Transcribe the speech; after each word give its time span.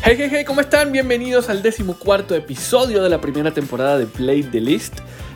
Hey, 0.00 0.16
hey, 0.16 0.28
hey, 0.30 0.44
¿cómo 0.44 0.60
están? 0.60 0.92
Bienvenidos 0.92 1.50
al 1.50 1.60
decimocuarto 1.60 2.34
episodio 2.34 3.02
de 3.02 3.10
la 3.10 3.20
primera 3.20 3.50
temporada 3.52 3.98
de 3.98 4.06
Play 4.06 4.44
the 4.44 4.60
List. 4.60 4.94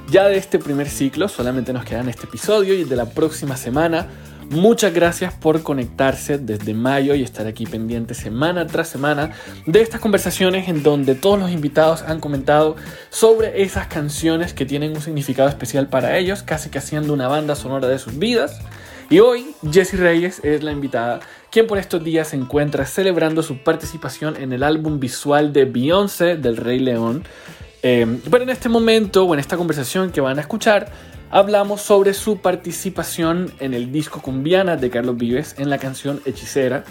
Ya 0.09 0.29
de 0.29 0.37
este 0.37 0.59
primer 0.59 0.89
ciclo 0.89 1.29
solamente 1.29 1.73
nos 1.73 1.85
quedan 1.85 2.09
este 2.09 2.25
episodio 2.25 2.73
y 2.73 2.85
de 2.85 2.97
la 2.97 3.07
próxima 3.07 3.57
semana. 3.57 4.07
Muchas 4.51 4.95
gracias 4.95 5.35
por 5.35 5.63
conectarse 5.63 6.39
desde 6.39 6.75
mayo 6.75 7.15
y 7.15 7.23
estar 7.23 7.47
aquí 7.47 7.67
pendiente 7.67 8.15
semana 8.15 8.67
tras 8.67 8.89
semana 8.89 9.33
de 9.67 9.83
estas 9.83 10.01
conversaciones 10.01 10.69
en 10.69 10.83
donde 10.83 11.17
todos 11.17 11.41
los 11.41 11.51
invitados 11.51 12.03
han 12.03 12.21
comentado 12.21 12.77
sobre 13.11 13.63
esas 13.63 13.89
canciones 13.89 14.55
que 14.55 14.65
tienen 14.65 14.93
un 14.93 15.03
significado 15.03 15.49
especial 15.49 15.89
para 15.89 16.17
ellos, 16.19 16.43
casi 16.43 16.71
que 16.71 16.79
haciendo 16.79 17.13
una 17.13 17.29
banda 17.29 17.57
sonora 17.57 17.89
de 17.89 17.99
sus 17.99 18.19
vidas. 18.19 18.61
Y 19.11 19.19
hoy 19.19 19.55
Jessie 19.71 19.99
Reyes 19.99 20.41
es 20.43 20.63
la 20.63 20.73
invitada, 20.73 21.21
quien 21.53 21.67
por 21.67 21.77
estos 21.77 22.03
días 22.03 22.29
se 22.29 22.37
encuentra 22.37 22.87
celebrando 22.87 23.43
su 23.43 23.59
participación 23.59 24.37
en 24.39 24.55
el 24.55 24.63
álbum 24.63 24.99
visual 24.99 25.53
de 25.53 25.67
Beyoncé 25.67 26.37
del 26.39 26.57
Rey 26.57 26.79
León. 26.79 27.25
Pero 27.83 28.43
en 28.43 28.49
este 28.49 28.71
momento 28.71 29.25
o 29.25 29.35
en 29.35 29.41
esta 29.41 29.59
conversación 29.59 30.13
que 30.13 30.23
van 30.23 30.39
a 30.39 30.41
escuchar, 30.41 30.91
hablamos 31.31 31.83
sobre 31.83 32.15
su 32.15 32.39
participación 32.39 33.53
en 33.61 33.75
el 33.75 33.93
disco 33.93 34.23
Cumbiana 34.23 34.77
de 34.77 34.89
Carlos 34.89 35.19
Vives 35.19 35.55
en 35.59 35.69
la 35.69 35.77
canción 35.77 36.23
Hechicera. 36.25 36.85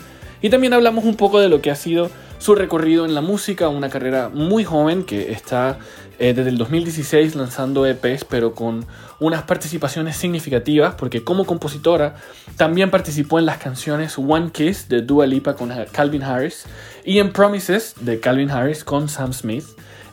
Y 0.44 0.52
también 0.52 0.74
hablamos 0.74 1.06
un 1.06 1.16
poco 1.16 1.40
de 1.40 1.50
lo 1.50 1.60
que 1.60 1.72
ha 1.72 1.76
sido 1.76 2.12
su 2.42 2.56
recorrido 2.56 3.06
en 3.06 3.14
la 3.14 3.22
música, 3.22 3.70
una 3.70 3.90
carrera 3.90 4.30
muy 4.34 4.64
joven 4.64 5.04
que 5.04 5.32
está 5.32 5.78
eh, 6.18 6.34
desde 6.34 6.50
el 6.50 6.58
2016 6.58 7.36
lanzando 7.36 7.86
EPs, 7.86 8.26
pero 8.26 8.56
con 8.56 8.88
unas 9.20 9.44
participaciones 9.44 10.18
significativas, 10.18 10.96
porque 10.96 11.24
como 11.24 11.46
compositora 11.46 12.16
también 12.58 12.90
participó 12.90 13.38
en 13.38 13.46
las 13.46 13.60
canciones 13.60 14.18
One 14.18 14.50
Kiss 14.52 14.90
de 14.90 15.04
Dua 15.04 15.28
Lipa 15.28 15.56
con 15.56 15.72
Calvin 15.92 16.24
Harris 16.24 16.66
y 17.06 17.20
en 17.20 17.32
Promises 17.32 17.94
de 18.02 18.20
Calvin 18.20 18.50
Harris 18.50 18.84
con 18.84 19.08
Sam 19.08 19.34
Smith, 19.34 19.66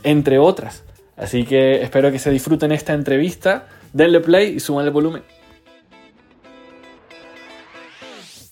entre 0.03 0.39
otras. 0.39 0.85
Así 1.17 1.45
que 1.45 1.81
espero 1.81 2.13
que 2.13 2.19
se 2.19 2.31
disfruten 2.31 2.73
esta 2.73 2.93
entrevista, 2.93 3.69
denle 3.95 4.21
play 4.21 4.57
y 4.57 4.61
suban 4.61 4.85
el 4.85 4.91
volumen. 4.91 5.23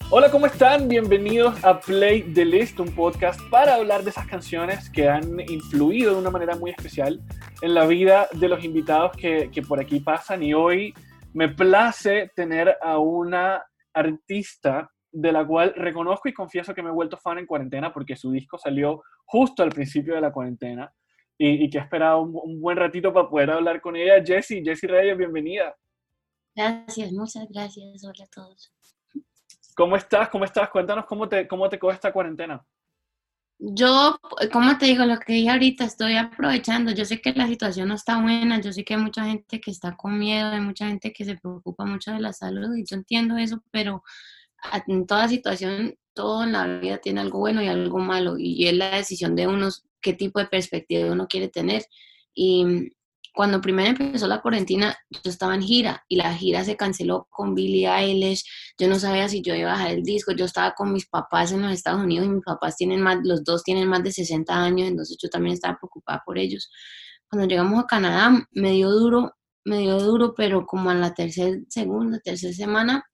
Hola, 0.09 0.31
¿cómo 0.31 0.47
están? 0.47 0.87
Bienvenidos 0.87 1.63
a 1.65 1.81
Play 1.81 2.33
the 2.33 2.45
List, 2.45 2.79
un 2.79 2.95
podcast 2.95 3.41
para 3.51 3.75
hablar 3.75 4.05
de 4.05 4.11
esas 4.11 4.29
canciones 4.29 4.89
que 4.89 5.09
han 5.09 5.41
influido 5.41 6.13
de 6.15 6.21
una 6.21 6.31
manera 6.31 6.55
muy 6.55 6.71
especial 6.71 7.21
en 7.61 7.75
la 7.75 7.87
vida 7.87 8.29
de 8.33 8.49
los 8.49 8.63
invitados 8.63 9.17
que, 9.17 9.51
por 9.67 9.81
aquí 9.81 9.99
pasan. 9.99 10.45
Y 10.45 10.55
hoy 10.55 10.95
me 11.35 11.49
place 11.49 12.31
tener 12.37 12.77
a 12.81 12.99
una 13.01 13.65
artista 13.93 14.89
de 15.11 15.33
la 15.33 15.45
cual 15.45 15.75
reconozco 15.75 16.29
y 16.29 16.35
confieso 16.35 16.73
que 16.73 16.85
me 16.85 16.91
he 16.91 16.93
vuelto 16.93 17.17
fan 17.17 17.39
en 17.39 17.47
cuarentena 17.47 17.93
porque 17.93 18.15
su 18.15 18.31
disco 18.31 18.59
salió 18.59 19.03
justo 19.25 19.65
al 19.65 19.71
principio 19.71 20.15
de 20.15 20.21
la 20.21 20.33
cuarentena 20.33 20.89
y, 21.37 21.69
que 21.69 21.79
he 21.79 21.81
esperado 21.81 22.23
un, 22.23 22.33
un, 22.45 22.61
buen 22.61 22.77
ratito 22.77 23.13
para 23.13 23.29
poder 23.29 23.51
hablar 23.51 23.81
con 23.81 23.97
ella. 23.97 24.23
Jessie, 24.25 24.63
Jessie 24.65 24.89
Reyes, 24.89 25.19
bienvenida. 25.19 25.75
Gracias, 26.55 27.11
muchas 27.11 27.49
gracias. 27.49 28.05
Hola 28.05 28.25
a 28.25 28.29
todos. 28.29 28.73
¿Cómo 29.77 29.95
estás? 29.97 30.31
¿Cómo 30.31 30.45
estás? 30.47 30.71
Cuéntanos 30.71 31.05
cómo 31.05 31.29
te, 31.29 31.47
cómo 31.47 31.69
te 31.69 31.79
coge 31.79 31.95
esta 31.95 32.11
cuarentena. 32.11 32.67
Yo, 33.59 34.19
como 34.51 34.77
te 34.79 34.87
digo, 34.87 35.05
lo 35.05 35.19
que 35.19 35.35
dije 35.35 35.51
ahorita, 35.51 35.85
estoy 35.85 36.17
aprovechando. 36.17 36.93
Yo 36.93 37.05
sé 37.05 37.21
que 37.21 37.33
la 37.35 37.47
situación 37.47 37.89
no 37.89 37.95
está 37.95 38.21
buena, 38.21 38.59
yo 38.61 38.73
sé 38.73 38.85
que 38.85 38.95
hay 38.95 39.01
mucha 39.01 39.25
gente 39.27 39.61
que 39.61 39.71
está 39.71 39.95
con 39.95 40.19
miedo, 40.19 40.49
hay 40.49 40.61
mucha 40.61 40.89
gente 40.89 41.13
que 41.13 41.27
se 41.27 41.37
preocupa 41.37 41.85
mucho 41.85 42.11
de 42.13 42.21
la 42.21 42.33
salud 42.33 42.75
y 42.75 42.85
yo 42.85 42.97
entiendo 42.97 43.37
eso, 43.37 43.63
pero 43.71 44.03
en 44.87 45.07
toda 45.07 45.29
situación, 45.29 45.95
todo 46.15 46.45
en 46.45 46.53
la 46.53 46.67
vida 46.79 46.99
tiene 46.99 47.21
algo 47.21 47.41
bueno 47.41 47.63
y 47.63 47.69
algo 47.69 47.99
malo 47.99 48.37
y 48.39 48.67
es 48.67 48.75
la 48.75 48.97
decisión 48.97 49.37
de 49.37 49.47
uno 49.47 49.69
qué 50.01 50.15
tipo 50.15 50.41
de 50.41 50.47
perspectiva 50.47 51.13
uno 51.13 51.27
quiere 51.29 51.49
tener. 51.49 51.85
Y 52.35 52.93
cuando 53.37 53.61
primero 53.61 53.91
empezó 53.91 54.27
la 54.27 54.41
cuarentena, 54.41 54.97
yo 55.11 55.31
estaba 55.31 55.55
en 55.55 55.61
gira 55.61 56.03
y 56.09 56.17
la 56.17 56.33
gira 56.35 56.65
se 56.65 56.75
canceló 56.75 57.29
con 57.29 57.55
Billie 57.55 57.87
Eilish. 57.87 58.43
Yo 58.79 58.89
no 58.89 58.99
sabía 58.99 59.29
si 59.29 59.43
yo 59.43 59.55
iba 59.55 59.73
a 59.73 59.75
bajar 59.75 59.91
el 59.91 60.03
disco. 60.05 60.33
Yo 60.33 60.47
estaba 60.47 60.73
con 60.73 60.91
mis 60.91 61.07
papás 61.07 61.53
en 61.53 61.61
los 61.61 61.71
Estados 61.71 62.03
Unidos 62.03 62.25
y 62.25 62.31
mis 62.31 62.43
papás 62.43 62.77
tienen 62.77 63.03
más, 63.03 63.19
los 63.25 63.45
dos 63.45 63.63
tienen 63.63 63.89
más 63.89 64.03
de 64.03 64.11
60 64.11 64.55
años, 64.55 64.89
entonces 64.89 65.19
yo 65.21 65.29
también 65.29 65.53
estaba 65.53 65.77
preocupada 65.77 66.23
por 66.25 66.39
ellos. 66.39 66.71
Cuando 67.29 67.47
llegamos 67.47 67.79
a 67.79 67.87
Canadá, 67.87 68.49
me 68.53 68.71
dio 68.71 68.91
duro, 68.91 69.35
me 69.67 69.81
dio 69.81 70.01
duro, 70.01 70.35
pero 70.35 70.65
como 70.65 70.91
en 70.91 71.03
la 71.03 71.13
tercera, 71.13 71.59
segunda, 71.69 72.19
tercera 72.21 72.55
semana, 72.55 73.05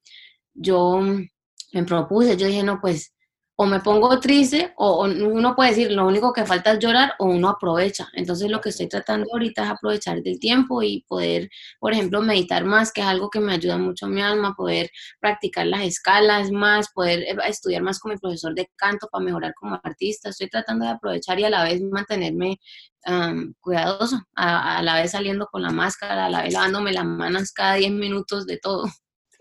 yo 0.55 1.01
me 1.01 1.85
propuse, 1.85 2.37
yo 2.37 2.47
dije, 2.47 2.63
no, 2.63 2.81
pues 2.81 3.13
o 3.63 3.67
me 3.67 3.79
pongo 3.79 4.19
triste 4.19 4.73
o, 4.77 5.05
uno 5.05 5.55
puede 5.55 5.71
decir 5.71 5.93
lo 5.93 6.05
único 6.07 6.33
que 6.33 6.45
falta 6.45 6.73
es 6.73 6.81
llorar 6.81 7.15
o 7.21 7.27
uno 7.27 7.49
aprovecha. 7.49 8.09
Entonces 8.15 8.51
lo 8.51 8.61
que 8.61 8.71
estoy 8.71 8.89
tratando 8.89 9.29
ahorita 9.33 9.63
es 9.63 9.71
aprovechar 9.71 10.21
del 10.21 10.41
tiempo 10.41 10.83
y 10.83 11.05
poder, 11.07 11.49
por 11.79 11.93
ejemplo, 11.93 12.21
meditar 12.23 12.65
más, 12.65 12.93
que 12.93 13.03
es 13.03 13.07
algo 13.07 13.31
que 13.31 13.39
me 13.39 13.53
ayuda 13.53 13.79
mucho 13.79 14.07
a 14.07 14.09
mi 14.09 14.21
alma, 14.21 14.55
poder 14.57 14.91
practicar 15.21 15.67
las 15.67 15.83
escalas 15.83 16.51
más, 16.51 16.91
poder 16.93 17.21
eh, 17.21 17.37
estudiar 17.47 17.83
más 17.83 18.01
con 18.01 18.13
mi 18.13 18.19
profesor 18.19 18.53
de 18.55 18.69
canto 18.75 19.09
para 19.11 19.25
mejorar 19.25 19.55
como 19.55 19.79
artista. 19.83 20.31
Estoy 20.31 20.49
tratando 20.49 20.85
de 20.85 20.91
aprovechar 20.93 21.39
y 21.39 21.45
a 21.45 21.51
la 21.51 21.63
vez 21.63 21.81
mantenerme 21.83 22.59
um, 23.07 23.55
cuidadoso, 23.61 24.21
a, 24.35 24.79
a 24.79 24.83
la 24.83 24.97
vez 24.97 25.13
saliendo 25.13 25.47
con 25.47 25.63
la 25.63 25.71
máscara, 25.71 26.27
a 26.27 26.31
la 26.31 26.43
vez 26.43 26.53
lavándome 26.53 26.93
las 26.93 27.05
manos 27.05 27.53
cada 27.53 27.75
10 27.75 27.93
minutos 27.93 28.45
de 28.47 28.59
todo. 28.59 28.87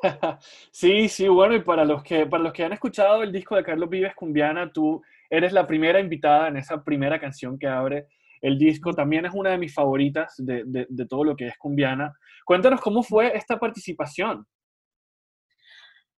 sí, 0.71 1.07
sí, 1.09 1.27
bueno, 1.27 1.55
y 1.55 1.61
para 1.61 1.85
los, 1.85 2.03
que, 2.03 2.25
para 2.25 2.43
los 2.43 2.53
que 2.53 2.63
han 2.63 2.73
escuchado 2.73 3.23
el 3.23 3.31
disco 3.31 3.55
de 3.55 3.63
Carlos 3.63 3.89
Vives 3.89 4.15
Cumbiana, 4.15 4.71
tú 4.71 5.01
eres 5.29 5.53
la 5.53 5.67
primera 5.67 5.99
invitada 5.99 6.47
en 6.47 6.57
esa 6.57 6.83
primera 6.83 7.19
canción 7.19 7.57
que 7.57 7.67
abre 7.67 8.07
el 8.41 8.57
disco. 8.57 8.93
También 8.93 9.25
es 9.25 9.33
una 9.33 9.51
de 9.51 9.57
mis 9.57 9.73
favoritas 9.73 10.33
de, 10.37 10.63
de, 10.65 10.87
de 10.89 11.05
todo 11.05 11.23
lo 11.23 11.35
que 11.35 11.47
es 11.47 11.57
Cumbiana. 11.57 12.13
Cuéntanos 12.45 12.81
cómo 12.81 13.03
fue 13.03 13.35
esta 13.35 13.59
participación. 13.59 14.45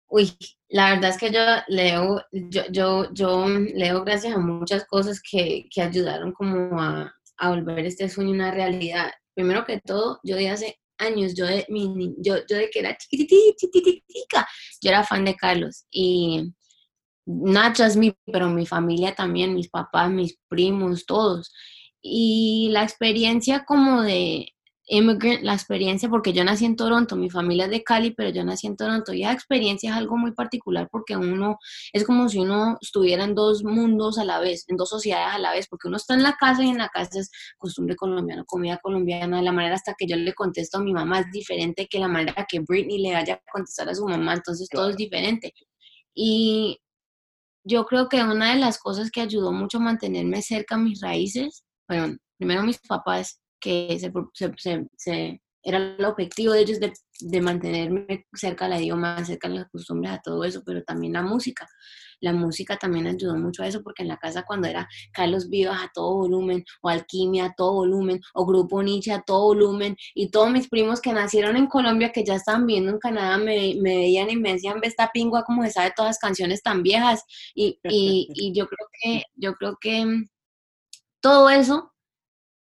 Uy, 0.08 0.30
la 0.68 0.94
verdad 0.94 1.12
es 1.12 1.18
que 1.18 1.31
yo 1.31 1.40
leo, 1.69 2.22
yo, 2.34 2.63
yo, 2.69 3.13
yo 3.13 3.48
leo 3.48 4.03
gracias 4.03 4.36
a 4.36 4.40
muchas 4.40 4.86
cosas 4.86 5.22
que, 5.22 5.68
que 5.74 5.81
ayudaron 5.81 6.34
como 6.34 6.81
a, 6.81 7.13
a 7.38 7.50
volver 7.50 7.86
este 7.86 8.09
sueño 8.09 8.31
una 8.31 8.52
realidad. 8.52 9.09
Primero 9.34 9.63
que 9.63 9.80
todo, 9.80 10.19
yo 10.24 10.36
de 10.36 10.50
hace 10.50 10.81
años, 11.01 11.34
yo 11.35 11.45
de, 11.45 11.66
mi, 11.69 12.13
yo, 12.17 12.38
yo 12.47 12.57
de 12.57 12.69
que 12.69 12.79
era 12.79 12.97
chiquitita, 12.97 14.47
yo 14.81 14.89
era 14.89 15.03
fan 15.03 15.25
de 15.25 15.35
Carlos 15.35 15.85
y 15.91 16.53
not 17.25 17.78
just 17.78 17.95
me, 17.95 18.16
pero 18.31 18.50
mi 18.50 18.66
familia 18.66 19.16
también, 19.16 19.53
mis 19.53 19.69
papás, 19.69 20.09
mis 20.12 20.38
primos, 20.47 21.06
todos. 21.06 21.51
Y 22.01 22.69
la 22.72 22.84
experiencia 22.84 23.63
como 23.66 24.01
de, 24.01 24.53
immigrant, 24.91 25.41
la 25.41 25.53
experiencia, 25.53 26.09
porque 26.09 26.34
yo 26.34 26.44
nací 26.44 26.66
en 26.66 26.75
Toronto, 26.75 27.16
mi 27.16 27.29
familia 27.29 27.66
es 27.66 27.72
de 27.72 27.84
Cali, 27.84 28.12
pero 28.12 28.29
yo 28.29 28.44
nací 28.44 28.68
en 28.68 28.75
Toronto, 28.75 29.13
y 29.13 29.24
la 29.24 29.31
experiencia 29.31 29.90
es 29.90 29.96
algo 29.96 30.18
muy 30.18 30.34
particular 30.34 30.90
porque 30.91 31.16
uno, 31.16 31.57
es 31.94 32.06
como 32.06 32.28
si 32.29 32.40
uno 32.40 32.78
estuviera 32.81 33.24
en 33.24 33.34
dos 33.34 33.63
mundos 33.63 34.18
a 34.19 34.25
la 34.25 34.40
vez, 34.40 34.66
en 34.68 34.78
dos 34.78 34.90
sociedades 34.90 35.35
a 35.35 35.40
la 35.40 35.53
vez, 35.53 35.68
porque 35.69 35.88
uno 35.88 35.97
está 35.97 36.13
en 36.13 36.24
la 36.24 36.35
casa 36.35 36.63
y 36.63 36.69
en 36.69 36.78
la 36.78 36.90
casa 36.90 37.19
es 37.19 37.31
costumbre 37.57 37.96
colombiana, 37.96 38.44
comida 38.46 38.78
colombiana, 38.84 39.41
la 39.41 39.51
manera 39.51 39.75
hasta 39.75 39.94
que 39.97 40.07
yo 40.07 40.16
le 40.18 40.34
contesto 40.34 40.78
a 40.78 40.81
mi 40.81 40.94
mamá 40.94 41.22
es 41.22 41.31
diferente 41.31 41.88
que 41.90 42.00
la 42.00 42.07
manera 42.07 42.46
que 42.50 42.59
Britney 42.59 43.00
le 43.00 43.13
vaya 43.13 43.35
a 43.35 43.51
contestar 43.51 43.90
a 43.90 43.96
su 43.96 44.06
mamá, 44.06 44.34
entonces 44.34 44.68
todo 44.69 44.90
es 44.90 44.97
diferente. 44.97 45.53
Y 46.13 46.80
yo 47.63 47.85
creo 47.85 48.09
que 48.09 48.24
una 48.24 48.53
de 48.53 48.59
las 48.59 48.78
cosas 48.80 49.12
que 49.12 49.22
ayudó 49.22 49.51
mucho 49.51 49.78
a 49.78 49.81
mantenerme 49.81 50.41
cerca 50.41 50.75
a 50.75 50.78
mis 50.80 51.01
raíces, 51.01 51.63
bueno, 51.88 52.18
primero 52.38 52.63
mis 52.63 52.80
papás, 52.80 53.41
que 53.62 53.98
se, 54.00 54.12
se, 54.58 54.88
se, 54.98 55.42
era 55.64 55.78
el 55.78 56.06
objetivo 56.06 56.54
de 56.54 56.62
ellos 56.62 56.80
de, 56.80 56.92
de, 57.20 57.42
mantenerme 57.42 58.25
cerca 58.34 58.68
del 58.68 58.81
idioma, 58.81 59.24
cerca 59.24 59.48
de 59.48 59.56
las 59.56 59.69
costumbres, 59.69 60.12
a 60.12 60.22
todo 60.22 60.44
eso, 60.44 60.63
pero 60.66 60.84
también 60.84 61.13
la 61.13 61.22
música. 61.22 61.68
La 62.19 62.34
música 62.34 62.78
también 62.78 63.08
ayudó 63.08 63.36
mucho 63.36 63.63
a 63.63 63.68
eso, 63.68 63.81
porque 63.84 64.04
en 64.04 64.10
la 64.10 64.18
casa 64.18 64.44
cuando 64.44 64.68
era 64.68 64.88
Carlos 65.12 65.50
Vivas 65.50 65.80
a 65.81 65.92
todo 65.94 66.18
volumen, 66.18 66.63
o 66.81 66.90
Alquimia 66.90 67.46
a 67.46 67.54
todo 67.56 67.74
volumen, 67.74 68.19
o 68.34 68.46
Grupo 68.46 68.81
Nietzsche 68.84 69.12
a 69.12 69.22
todo 69.22 69.46
volumen, 69.46 69.96
y 70.16 70.30
todos 70.30 70.52
mis 70.52 70.68
primos 70.68 71.02
que 71.02 71.14
nacieron 71.14 71.56
en 71.57 71.68
Colombia, 71.68 72.12
que 72.12 72.24
ya 72.24 72.36
estaban 72.36 72.66
viendo 72.66 72.92
en 72.92 73.00
Canadá, 73.00 73.38
me, 73.38 73.75
me 73.81 73.98
veían 73.98 74.30
y 74.30 74.36
me 74.36 74.54
decían, 74.54 74.80
ve 74.81 74.88
esta 74.88 75.12
pingua 75.12 75.44
como 75.44 75.64
se 75.64 75.72
sabe 75.72 75.94
todas 75.96 76.10
las 76.10 76.19
canciones 76.19 76.62
tan 76.64 76.84
viejas, 76.84 77.24
y, 77.56 77.80
y, 77.84 78.28
y 78.34 78.54
yo 78.54 78.68
creo 78.68 78.88
que, 79.02 79.24
yo 79.36 79.54
creo 79.54 79.78
que 79.80 80.06
todo 81.22 81.50
eso 81.50 81.92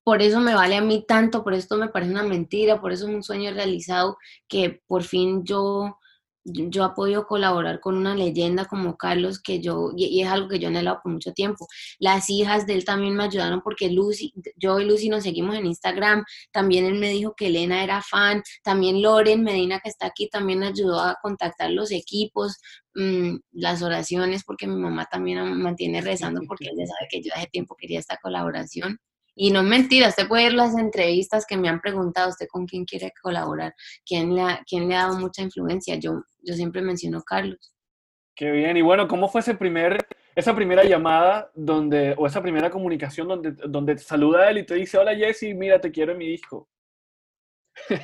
por 0.04 0.22
eso 0.22 0.40
me 0.40 0.56
vale 0.56 0.76
a 0.78 0.82
mí 0.82 1.06
tanto, 1.08 1.44
por 1.44 1.54
esto 1.54 1.78
me 1.78 1.90
parece 1.90 2.12
una 2.12 2.24
mentira, 2.24 2.82
por 2.82 2.92
eso 2.92 3.08
es 3.08 3.16
un 3.16 3.24
sueño 3.24 3.52
realizado 3.54 4.18
que 4.48 4.82
por 4.88 5.04
fin 5.04 5.44
yo 5.44 5.98
yo, 6.44 6.86
he 6.86 6.90
podido 6.96 7.28
colaborar 7.28 7.80
con 7.80 7.96
una 7.96 8.16
leyenda 8.16 8.66
como 8.66 8.98
Carlos, 8.98 9.40
que 9.40 9.62
yo, 9.62 9.92
y, 9.96 10.22
es 10.22 10.28
algo 10.28 10.48
que 10.48 10.60
yo 10.60 10.68
he 10.68 10.72
anhelado 10.72 11.00
por 11.04 11.12
mucho 11.12 11.34
tiempo. 11.34 11.68
Las 12.00 12.30
hijas 12.30 12.66
de 12.66 12.74
él 12.74 12.86
también 12.86 13.16
me 13.16 13.24
ayudaron 13.24 13.62
porque 13.62 13.90
Lucy, 13.90 14.34
yo 14.56 14.80
y 14.80 14.86
Lucy 14.86 15.10
nos 15.10 15.24
seguimos 15.24 15.56
en 15.56 15.66
Instagram, 15.66 16.24
también 16.52 16.86
él 16.86 16.96
me 16.96 17.10
dijo 17.10 17.36
que 17.36 17.48
Elena 17.48 17.84
era 17.84 18.02
fan, 18.02 18.42
también 18.64 19.02
Loren 19.02 19.44
Medina 19.44 19.80
que 19.80 19.90
está 19.90 20.08
aquí 20.08 20.30
también 20.30 20.64
ayudó 20.64 21.00
a 21.00 21.18
contactar 21.22 21.72
los 21.72 21.92
equipos, 21.92 22.58
mm, 22.96 23.38
las 23.52 23.82
oraciones, 23.84 24.44
porque 24.44 24.68
mi 24.68 24.76
mamá 24.76 25.06
también 25.06 25.44
me 25.44 25.56
mantiene 25.56 26.02
rezando 26.02 26.42
porque 26.48 26.70
ella 26.72 26.88
sabe 26.88 27.08
que 27.10 27.22
yo 27.22 27.32
hace 27.36 27.48
tiempo 27.48 27.76
quería 27.76 28.00
esta 28.00 28.18
colaboración. 28.18 29.00
Y 29.36 29.52
no 29.52 29.62
es 29.62 29.66
mentira, 29.66 30.10
usted 30.10 30.28
puede 30.28 30.46
ver 30.46 30.54
las 30.54 30.78
entrevistas 30.78 31.46
que 31.46 31.58
me 31.58 31.70
han 31.70 31.80
preguntado, 31.80 32.30
usted 32.30 32.48
con 32.48 32.66
quién 32.66 32.86
quiere 32.86 33.12
colaborar, 33.22 33.74
quién 34.06 34.36
le 34.36 34.42
ha, 34.42 34.64
quién 34.68 34.90
le 34.90 34.96
ha 34.96 35.04
dado 35.04 35.20
mucha 35.20 35.42
influencia. 35.42 35.96
Yo, 35.96 36.22
yo 36.44 36.54
siempre 36.54 36.82
menciono 36.82 37.22
Carlos. 37.22 37.74
Qué 38.36 38.52
bien, 38.52 38.78
y 38.78 38.82
bueno, 38.82 39.08
¿cómo 39.08 39.30
fue 39.30 39.42
ese 39.42 39.56
primer, 39.56 39.98
esa 40.36 40.56
primera 40.56 40.84
llamada 40.84 41.52
donde, 41.54 42.16
o 42.18 42.26
esa 42.26 42.42
primera 42.42 42.70
comunicación 42.70 43.28
donde, 43.28 43.52
donde 43.52 43.96
te 43.96 44.02
saluda 44.02 44.50
él 44.50 44.60
y 44.60 44.66
te 44.66 44.76
dice, 44.76 44.98
hola 44.98 45.16
Jesse, 45.16 45.54
mira, 45.56 45.80
te 45.80 45.92
quiero 45.92 46.14
en 46.14 46.18
mi 46.18 46.28
disco? 46.28 46.68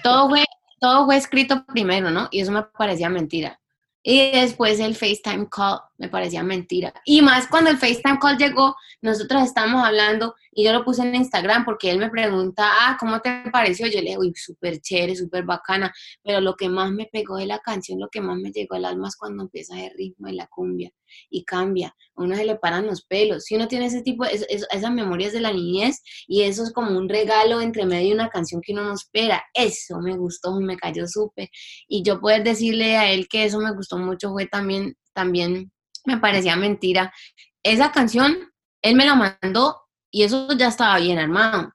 Todo 0.03 0.30
fue, 0.30 0.44
todo 0.80 1.06
fue 1.06 1.18
escrito 1.18 1.65
primero, 1.65 2.12
¿no? 2.12 2.27
Y 2.31 2.41
eso 2.41 2.51
me 2.51 2.63
parecía 2.63 3.09
mentira. 3.09 3.59
Y 4.03 4.31
después 4.31 4.80
el 4.80 4.95
FaceTime 4.95 5.47
call 5.50 5.80
me 5.97 6.09
parecía 6.09 6.44
mentira. 6.44 6.94
Y 7.05 7.21
más 7.21 7.47
cuando 7.47 7.69
el 7.69 7.77
FaceTime 7.77 8.19
call 8.19 8.38
llegó, 8.38 8.75
nosotros 9.01 9.44
estábamos 9.44 9.85
hablando 9.85 10.35
y 10.51 10.63
yo 10.63 10.73
lo 10.73 10.83
puse 10.83 11.03
en 11.03 11.15
Instagram 11.15 11.65
porque 11.65 11.91
él 11.91 11.99
me 11.99 12.09
pregunta, 12.09 12.67
ah, 12.67 12.97
¿cómo 12.99 13.19
te 13.19 13.44
pareció? 13.51 13.88
Yo 13.88 14.01
le 14.01 14.11
digo, 14.11 14.23
súper 14.35 14.79
chévere, 14.79 15.15
súper 15.15 15.44
bacana. 15.44 15.94
Pero 16.23 16.41
lo 16.41 16.55
que 16.55 16.69
más 16.69 16.91
me 16.91 17.05
pegó 17.05 17.38
de 17.38 17.45
la 17.45 17.59
canción, 17.59 17.99
lo 17.99 18.09
que 18.09 18.21
más 18.21 18.38
me 18.38 18.51
llegó 18.51 18.75
al 18.75 18.85
alma 18.85 19.07
es 19.07 19.15
cuando 19.15 19.44
empieza 19.44 19.79
el 19.79 19.91
ritmo 19.95 20.27
de 20.27 20.33
la 20.33 20.47
cumbia 20.47 20.91
y 21.29 21.44
cambia. 21.44 21.95
A 22.15 22.23
uno 22.23 22.35
se 22.35 22.45
le 22.45 22.55
paran 22.55 22.85
los 22.88 23.05
pelos. 23.05 23.45
Si 23.45 23.55
uno 23.55 23.67
tiene 23.67 23.85
ese 23.85 24.01
tipo, 24.01 24.25
es, 24.25 24.45
esas 24.49 24.91
memorias 24.91 25.33
de 25.33 25.41
la 25.41 25.53
niñez 25.53 26.01
y 26.27 26.44
eso 26.44 26.63
es 26.63 26.73
como 26.73 26.97
un 26.97 27.09
regalo 27.09 27.61
entre 27.61 27.85
medio 27.85 28.09
de 28.09 28.15
una 28.15 28.29
canción 28.29 28.61
que 28.61 28.73
uno 28.73 28.83
no 28.83 28.94
espera. 28.94 29.44
Eso 29.53 29.99
me 29.99 30.17
gustó, 30.17 30.59
me 30.59 30.77
cayó 30.77 31.07
súper. 31.07 31.49
Y 31.88 32.03
yo 32.03 32.19
poder 32.19 32.44
decirle 32.44 32.97
a 32.97 33.11
él 33.11 33.27
que 33.27 33.45
eso 33.45 33.59
me 33.59 33.73
gustó 33.73 33.97
mucho 33.97 34.31
fue 34.31 34.47
también, 34.47 34.95
también 35.13 35.71
me 36.07 36.18
parecía 36.18 36.56
mentira. 36.56 37.13
Esa 37.62 37.92
canción, 37.92 38.51
él 38.81 38.95
me 38.95 39.06
la 39.06 39.15
mandó 39.15 39.81
y 40.09 40.24
eso 40.24 40.48
ya 40.57 40.69
estaba 40.69 40.98
bien 40.98 41.19
armado. 41.19 41.74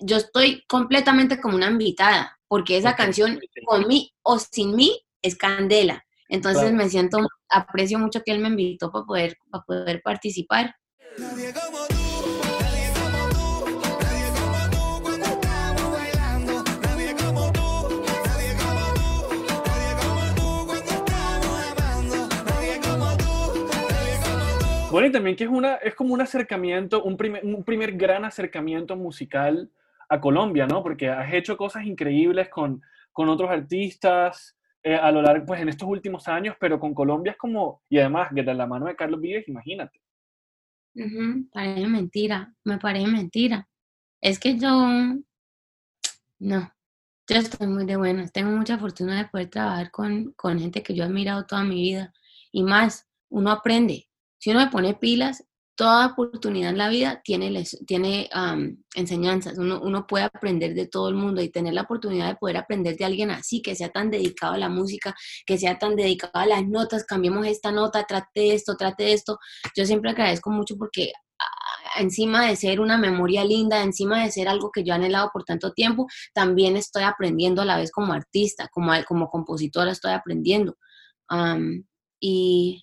Yo 0.00 0.16
estoy 0.16 0.64
completamente 0.68 1.40
como 1.40 1.56
una 1.56 1.68
invitada, 1.68 2.38
porque 2.48 2.76
esa 2.78 2.96
canción 2.96 3.38
con 3.66 3.86
mí 3.86 4.14
o 4.22 4.38
sin 4.38 4.74
mí 4.76 5.02
es 5.20 5.36
candela. 5.36 6.04
Entonces 6.28 6.72
me 6.72 6.88
siento, 6.88 7.18
aprecio 7.50 7.98
mucho 7.98 8.22
que 8.24 8.32
él 8.32 8.38
me 8.38 8.48
invitó 8.48 8.90
para 8.90 9.04
poder, 9.04 9.36
para 9.50 9.64
poder 9.64 10.00
participar. 10.02 10.74
Bueno, 24.92 25.08
y 25.08 25.10
también 25.10 25.36
que 25.36 25.44
es, 25.44 25.50
una, 25.50 25.76
es 25.76 25.94
como 25.94 26.12
un 26.12 26.20
acercamiento, 26.20 27.02
un 27.02 27.16
primer, 27.16 27.42
un 27.46 27.64
primer 27.64 27.96
gran 27.96 28.26
acercamiento 28.26 28.94
musical 28.94 29.70
a 30.06 30.20
Colombia, 30.20 30.66
¿no? 30.66 30.82
Porque 30.82 31.08
has 31.08 31.32
hecho 31.32 31.56
cosas 31.56 31.86
increíbles 31.86 32.50
con, 32.50 32.82
con 33.10 33.30
otros 33.30 33.50
artistas 33.50 34.54
eh, 34.82 34.94
a 34.94 35.10
lo 35.10 35.22
largo, 35.22 35.46
pues 35.46 35.62
en 35.62 35.70
estos 35.70 35.88
últimos 35.88 36.28
años, 36.28 36.56
pero 36.60 36.78
con 36.78 36.92
Colombia 36.92 37.32
es 37.32 37.38
como, 37.38 37.80
y 37.88 38.00
además, 38.00 38.28
de 38.32 38.42
la 38.42 38.66
mano 38.66 38.84
de 38.84 38.94
Carlos 38.94 39.18
Vives, 39.18 39.48
imagínate. 39.48 39.98
parece 41.50 41.86
mentira, 41.86 42.54
me 42.62 42.76
parece 42.76 43.06
mentira. 43.06 43.66
Es 44.20 44.38
que 44.38 44.58
yo, 44.58 44.76
no, 46.38 46.72
yo 47.28 47.36
estoy 47.36 47.66
muy 47.66 47.86
de 47.86 47.96
buenas, 47.96 48.30
tengo 48.30 48.50
mucha 48.50 48.76
fortuna 48.76 49.16
de 49.16 49.30
poder 49.30 49.48
trabajar 49.48 49.90
con, 49.90 50.32
con 50.32 50.58
gente 50.58 50.82
que 50.82 50.94
yo 50.94 51.04
he 51.04 51.06
admirado 51.06 51.46
toda 51.46 51.64
mi 51.64 51.76
vida. 51.76 52.12
Y 52.50 52.62
más, 52.62 53.08
uno 53.30 53.50
aprende, 53.50 54.06
si 54.42 54.50
uno 54.50 54.58
me 54.58 54.72
pone 54.72 54.94
pilas, 54.94 55.44
toda 55.76 56.06
oportunidad 56.06 56.70
en 56.70 56.78
la 56.78 56.88
vida 56.88 57.20
tiene, 57.22 57.64
tiene 57.86 58.28
enseñanzas. 58.96 59.56
Uno, 59.56 59.80
uno, 59.80 60.04
puede 60.04 60.24
aprender 60.24 60.74
de 60.74 60.88
todo 60.88 61.08
el 61.08 61.14
mundo 61.14 61.40
y 61.40 61.48
tener 61.48 61.74
la 61.74 61.82
oportunidad 61.82 62.26
de 62.26 62.34
poder 62.34 62.56
aprender 62.56 62.96
de 62.96 63.04
alguien 63.04 63.30
así, 63.30 63.62
que 63.62 63.76
sea 63.76 63.90
tan 63.90 64.10
dedicado 64.10 64.54
a 64.54 64.58
la 64.58 64.68
música, 64.68 65.14
que 65.46 65.58
sea 65.58 65.78
tan 65.78 65.94
dedicado 65.94 66.32
a 66.34 66.46
las 66.46 66.66
notas, 66.66 67.04
cambiemos 67.04 67.46
esta 67.46 67.70
nota, 67.70 68.02
trate 68.02 68.52
esto, 68.52 68.76
trate 68.76 69.12
esto. 69.12 69.38
Yo 69.76 69.86
siempre 69.86 70.10
agradezco 70.10 70.50
mucho 70.50 70.76
porque 70.76 71.12
encima 71.96 72.44
de 72.48 72.56
ser 72.56 72.80
una 72.80 72.98
memoria 72.98 73.44
linda, 73.44 73.80
encima 73.80 74.24
de 74.24 74.32
ser 74.32 74.48
algo 74.48 74.72
que 74.72 74.82
yo 74.82 74.92
he 74.92 74.96
anhelado 74.96 75.30
por 75.32 75.44
tanto 75.44 75.72
tiempo, 75.72 76.08
también 76.34 76.76
estoy 76.76 77.04
aprendiendo 77.04 77.62
a 77.62 77.64
la 77.64 77.76
vez 77.76 77.92
como 77.92 78.12
artista, 78.12 78.68
como, 78.72 78.92
como 79.06 79.28
compositora 79.28 79.92
estoy 79.92 80.14
aprendiendo. 80.14 80.76
y 82.20 82.82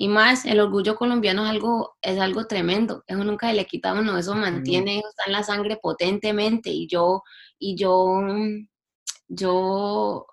y 0.00 0.06
más, 0.06 0.44
el 0.44 0.60
orgullo 0.60 0.94
colombiano 0.94 1.42
es 1.44 1.50
algo, 1.50 1.96
es 2.00 2.20
algo 2.20 2.46
tremendo. 2.46 3.02
Eso 3.08 3.24
nunca 3.24 3.48
se 3.48 3.56
le 3.56 3.66
quita 3.66 3.90
a 3.90 3.94
uno, 3.94 4.16
eso 4.16 4.32
mantiene, 4.36 5.00
eso 5.00 5.08
está 5.08 5.24
en 5.26 5.32
la 5.32 5.42
sangre 5.42 5.76
potentemente. 5.82 6.70
Y 6.70 6.86
yo, 6.86 7.24
y 7.58 7.74
yo, 7.74 8.20
yo, 9.26 10.24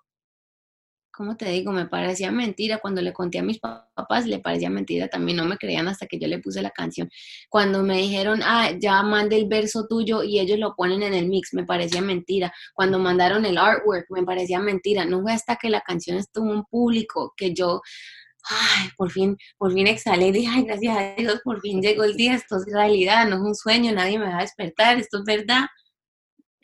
¿cómo 1.11 1.35
te 1.35 1.49
digo? 1.49 1.71
Me 1.71 1.87
parecía 1.87 2.31
mentira. 2.31 2.77
Cuando 2.77 3.01
le 3.01 3.11
conté 3.11 3.39
a 3.39 3.43
mis 3.43 3.57
papás, 3.57 4.27
le 4.27 4.37
parecía 4.37 4.69
mentira. 4.69 5.07
También 5.07 5.37
no 5.37 5.45
me 5.45 5.57
creían 5.57 5.87
hasta 5.87 6.05
que 6.05 6.19
yo 6.19 6.27
le 6.27 6.37
puse 6.37 6.61
la 6.61 6.69
canción. 6.69 7.09
Cuando 7.49 7.81
me 7.81 7.97
dijeron, 7.97 8.41
ah, 8.43 8.69
ya 8.79 9.01
mande 9.01 9.35
el 9.35 9.47
verso 9.47 9.87
tuyo 9.89 10.21
y 10.21 10.39
ellos 10.39 10.59
lo 10.59 10.75
ponen 10.75 11.01
en 11.01 11.15
el 11.15 11.27
mix, 11.27 11.55
me 11.55 11.65
parecía 11.65 12.01
mentira. 12.01 12.53
Cuando 12.75 12.99
mandaron 12.99 13.45
el 13.45 13.57
artwork, 13.57 14.05
me 14.11 14.21
parecía 14.21 14.59
mentira. 14.59 15.05
No 15.05 15.23
fue 15.23 15.33
hasta 15.33 15.55
que 15.55 15.71
la 15.71 15.81
canción 15.81 16.17
estuvo 16.17 16.53
en 16.53 16.65
público 16.65 17.33
que 17.35 17.51
yo 17.55 17.81
ay, 18.49 18.89
por 18.97 19.11
fin, 19.11 19.37
por 19.57 19.73
fin 19.73 19.87
exhalé, 19.87 20.31
dije, 20.31 20.49
ay, 20.51 20.65
gracias 20.65 20.97
a 20.97 21.15
Dios, 21.15 21.41
por 21.43 21.61
fin 21.61 21.81
llegó 21.81 22.03
el 22.03 22.15
día, 22.15 22.35
esto 22.35 22.57
es 22.57 22.65
realidad, 22.71 23.27
no 23.27 23.35
es 23.35 23.41
un 23.41 23.55
sueño, 23.55 23.91
nadie 23.93 24.19
me 24.19 24.27
va 24.27 24.39
a 24.39 24.41
despertar, 24.41 24.97
esto 24.97 25.19
es 25.19 25.23
verdad. 25.23 25.65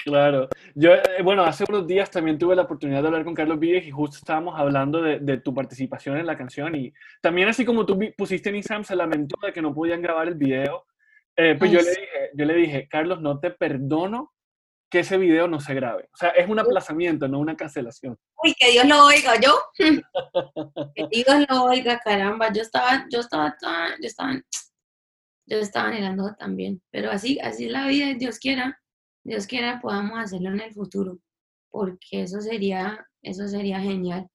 Claro, 0.03 0.49
yo, 0.73 0.93
eh, 0.93 1.21
bueno, 1.23 1.43
hace 1.43 1.63
unos 1.69 1.85
días 1.85 2.09
también 2.09 2.39
tuve 2.39 2.55
la 2.55 2.63
oportunidad 2.63 3.01
de 3.01 3.07
hablar 3.07 3.23
con 3.23 3.35
Carlos 3.35 3.59
Vives 3.59 3.85
y 3.85 3.91
justo 3.91 4.17
estábamos 4.17 4.59
hablando 4.59 5.01
de, 5.01 5.19
de, 5.19 5.37
tu 5.37 5.53
participación 5.53 6.17
en 6.17 6.25
la 6.25 6.35
canción 6.35 6.73
y 6.75 6.91
también 7.21 7.49
así 7.49 7.63
como 7.65 7.85
tú 7.85 7.99
pusiste 8.17 8.49
en 8.49 8.55
Instagram, 8.55 8.83
se 8.83 8.95
lamentó 8.95 9.35
de 9.45 9.53
que 9.53 9.61
no 9.61 9.75
podían 9.75 10.01
grabar 10.01 10.27
el 10.27 10.35
video, 10.35 10.85
eh, 11.35 11.55
pues 11.57 11.71
yo 11.71 11.79
le, 11.79 11.89
dije, 11.89 12.29
yo 12.33 12.45
le 12.45 12.53
dije, 12.55 12.87
Carlos, 12.89 13.21
no 13.21 13.39
te 13.39 13.51
perdono 13.51 14.33
que 14.91 14.99
ese 14.99 15.17
video 15.17 15.47
no 15.47 15.61
se 15.61 15.73
grabe. 15.73 16.09
O 16.13 16.17
sea, 16.17 16.29
es 16.31 16.49
un 16.49 16.59
aplazamiento, 16.59 17.25
no 17.27 17.39
una 17.39 17.55
cancelación. 17.55 18.19
Uy, 18.43 18.53
que 18.59 18.71
Dios 18.71 18.85
lo 18.85 19.05
oiga, 19.05 19.39
yo. 19.39 19.57
que 20.95 21.07
Dios 21.09 21.45
lo 21.49 21.63
oiga, 21.63 21.97
caramba. 21.99 22.51
Yo 22.51 22.61
estaba, 22.61 23.07
yo 23.09 23.21
estaba, 23.21 23.55
yo 23.57 24.07
estaba, 24.07 24.33
yo 25.45 25.57
estaba 25.57 25.87
anhelando 25.87 26.35
también. 26.37 26.81
Pero 26.91 27.09
así, 27.09 27.39
así 27.39 27.65
es 27.65 27.71
la 27.71 27.87
vida, 27.87 28.13
Dios 28.15 28.37
quiera, 28.37 28.81
Dios 29.23 29.47
quiera 29.47 29.79
podamos 29.81 30.19
hacerlo 30.19 30.49
en 30.49 30.59
el 30.59 30.73
futuro. 30.73 31.19
Porque 31.69 32.23
eso 32.23 32.41
sería, 32.41 33.07
eso 33.21 33.47
sería 33.47 33.79
genial. 33.79 34.27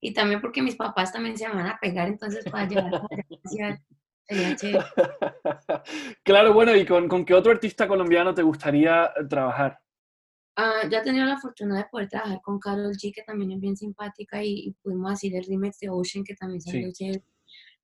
Y 0.00 0.12
también 0.12 0.40
porque 0.40 0.60
mis 0.60 0.74
papás 0.74 1.12
también 1.12 1.38
se 1.38 1.46
van 1.46 1.68
a 1.68 1.78
pegar, 1.80 2.08
entonces 2.08 2.44
para 2.50 2.66
llevar 2.66 2.90
la 2.90 3.78
Claro, 6.24 6.52
bueno, 6.52 6.74
¿y 6.74 6.84
con, 6.84 7.08
con 7.08 7.24
qué 7.24 7.34
otro 7.34 7.52
artista 7.52 7.86
colombiano 7.86 8.34
te 8.34 8.42
gustaría 8.42 9.12
trabajar? 9.28 9.78
Uh, 10.56 10.88
ya 10.90 10.98
he 10.98 11.02
tenido 11.02 11.24
la 11.24 11.38
fortuna 11.38 11.78
de 11.78 11.84
poder 11.90 12.08
trabajar 12.08 12.40
con 12.42 12.58
Carol 12.58 12.92
G, 12.92 13.12
que 13.14 13.22
también 13.22 13.52
es 13.52 13.60
bien 13.60 13.76
simpática, 13.76 14.42
y, 14.42 14.74
pudimos 14.82 15.12
hacer 15.12 15.34
el 15.34 15.44
remix 15.44 15.78
de 15.78 15.88
Ocean, 15.88 16.24
que 16.24 16.34
también 16.34 16.60
salió 16.60 16.90
chévere. 16.92 17.24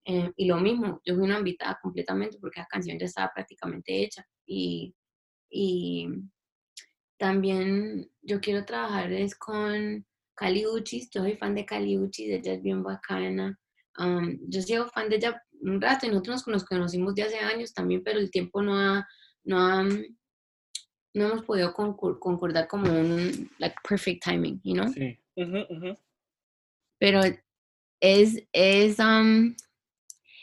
Eh, 0.05 0.33
y 0.37 0.47
lo 0.47 0.59
mismo, 0.59 1.01
yo 1.05 1.15
fui 1.15 1.25
una 1.25 1.39
invitada 1.39 1.79
completamente 1.83 2.39
porque 2.41 2.61
la 2.61 2.67
canción 2.67 2.99
ya 2.99 3.07
estaba 3.07 3.33
prácticamente 3.35 4.05
hecha. 4.05 4.25
Y, 4.47 4.95
y 5.51 6.09
también 7.19 8.09
yo 8.23 8.41
quiero 8.41 8.65
trabajar 8.65 9.13
es 9.13 9.35
con 9.37 10.07
Cali 10.35 10.67
Uchis, 10.67 11.11
yo 11.11 11.23
soy 11.23 11.37
fan 11.37 11.55
de 11.55 11.65
Cali 11.65 11.99
Uchis, 11.99 12.31
ella 12.31 12.55
es 12.55 12.63
bien 12.63 12.83
bacana. 12.83 13.59
Um, 13.99 14.39
yo 14.49 14.61
sigo 14.63 14.87
fan 14.89 15.09
de 15.09 15.17
ella 15.17 15.43
un 15.61 15.81
rato 15.81 16.07
y 16.07 16.11
nosotros 16.11 16.47
nos 16.49 16.65
conocimos 16.65 17.15
de 17.15 17.23
hace 17.23 17.39
años 17.39 17.73
también, 17.73 18.03
pero 18.05 18.19
el 18.19 18.31
tiempo 18.31 18.63
no 18.63 18.79
ha, 18.79 19.09
no 19.45 19.59
ha 19.59 19.89
no 21.17 21.27
hemos 21.27 21.45
podido 21.45 21.73
concordar 21.73 22.69
como 22.69 22.93
un 22.93 23.51
like 23.59 23.77
perfect 23.89 24.23
timing, 24.23 24.61
you 24.63 24.75
know? 24.75 24.89
Sí. 24.93 25.19
Pero 26.99 27.21
es, 28.01 28.43
es, 28.53 28.99
um, 28.99 29.55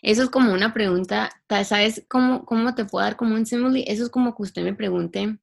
eso 0.02 0.24
es 0.24 0.30
como 0.30 0.52
una 0.52 0.74
pregunta, 0.74 1.30
¿sabes 1.64 2.06
cómo, 2.08 2.44
cómo 2.46 2.74
te 2.76 2.86
puedo 2.86 3.06
dar 3.06 3.16
como 3.16 3.36
un 3.36 3.46
simile? 3.46 3.86
Eso 3.88 4.04
es 4.04 4.10
como 4.10 4.36
que 4.36 4.44
usted 4.44 4.64
me 4.64 4.74
pregunte, 4.74 5.38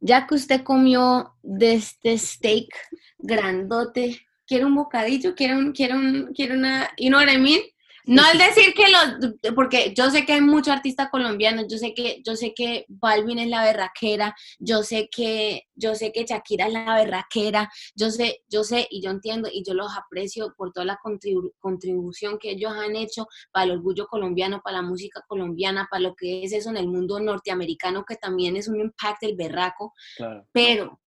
ya 0.00 0.26
que 0.26 0.34
usted 0.34 0.62
comió 0.62 1.34
de 1.42 1.74
este 1.74 2.18
steak 2.18 2.68
grandote 3.18 4.26
quiero 4.46 4.66
un 4.66 4.74
bocadillo, 4.74 5.34
quiero 5.34 5.58
un, 5.58 5.72
quiero 5.72 5.96
un, 5.96 6.32
quiero 6.34 6.54
una, 6.54 6.90
you 6.98 7.08
know 7.08 7.20
what 7.20 7.32
I 7.32 7.38
mean? 7.38 7.60
No 8.06 8.22
al 8.22 8.36
decir 8.36 8.74
que 8.74 8.84
los, 8.90 9.54
porque 9.54 9.94
yo 9.96 10.10
sé 10.10 10.26
que 10.26 10.34
hay 10.34 10.40
muchos 10.42 10.74
artistas 10.74 11.08
colombianos, 11.10 11.66
yo 11.70 11.78
sé 11.78 11.94
que, 11.94 12.22
yo 12.24 12.36
sé 12.36 12.52
que 12.54 12.84
Balvin 12.88 13.38
es 13.38 13.48
la 13.48 13.64
berraquera, 13.64 14.34
yo 14.58 14.82
sé 14.82 15.08
que, 15.10 15.62
yo 15.74 15.94
sé 15.94 16.12
que 16.12 16.26
Shakira 16.26 16.66
es 16.66 16.72
la 16.74 16.94
berraquera, 16.96 17.70
yo 17.94 18.10
sé, 18.10 18.42
yo 18.48 18.62
sé 18.62 18.86
y 18.90 19.00
yo 19.00 19.10
entiendo 19.10 19.48
y 19.50 19.64
yo 19.64 19.72
los 19.72 19.96
aprecio 19.96 20.54
por 20.56 20.72
toda 20.72 20.84
la 20.84 20.98
contribución 21.60 22.38
que 22.38 22.50
ellos 22.50 22.72
han 22.72 22.94
hecho 22.94 23.26
para 23.50 23.64
el 23.64 23.70
orgullo 23.72 24.06
colombiano, 24.06 24.60
para 24.62 24.78
la 24.78 24.82
música 24.82 25.22
colombiana, 25.26 25.88
para 25.90 26.02
lo 26.02 26.14
que 26.14 26.44
es 26.44 26.52
eso 26.52 26.68
en 26.68 26.76
el 26.76 26.88
mundo 26.88 27.18
norteamericano, 27.20 28.04
que 28.04 28.16
también 28.16 28.56
es 28.56 28.68
un 28.68 28.80
impacto 28.80 29.26
del 29.26 29.36
berraco. 29.36 29.94
Pero 30.52 31.00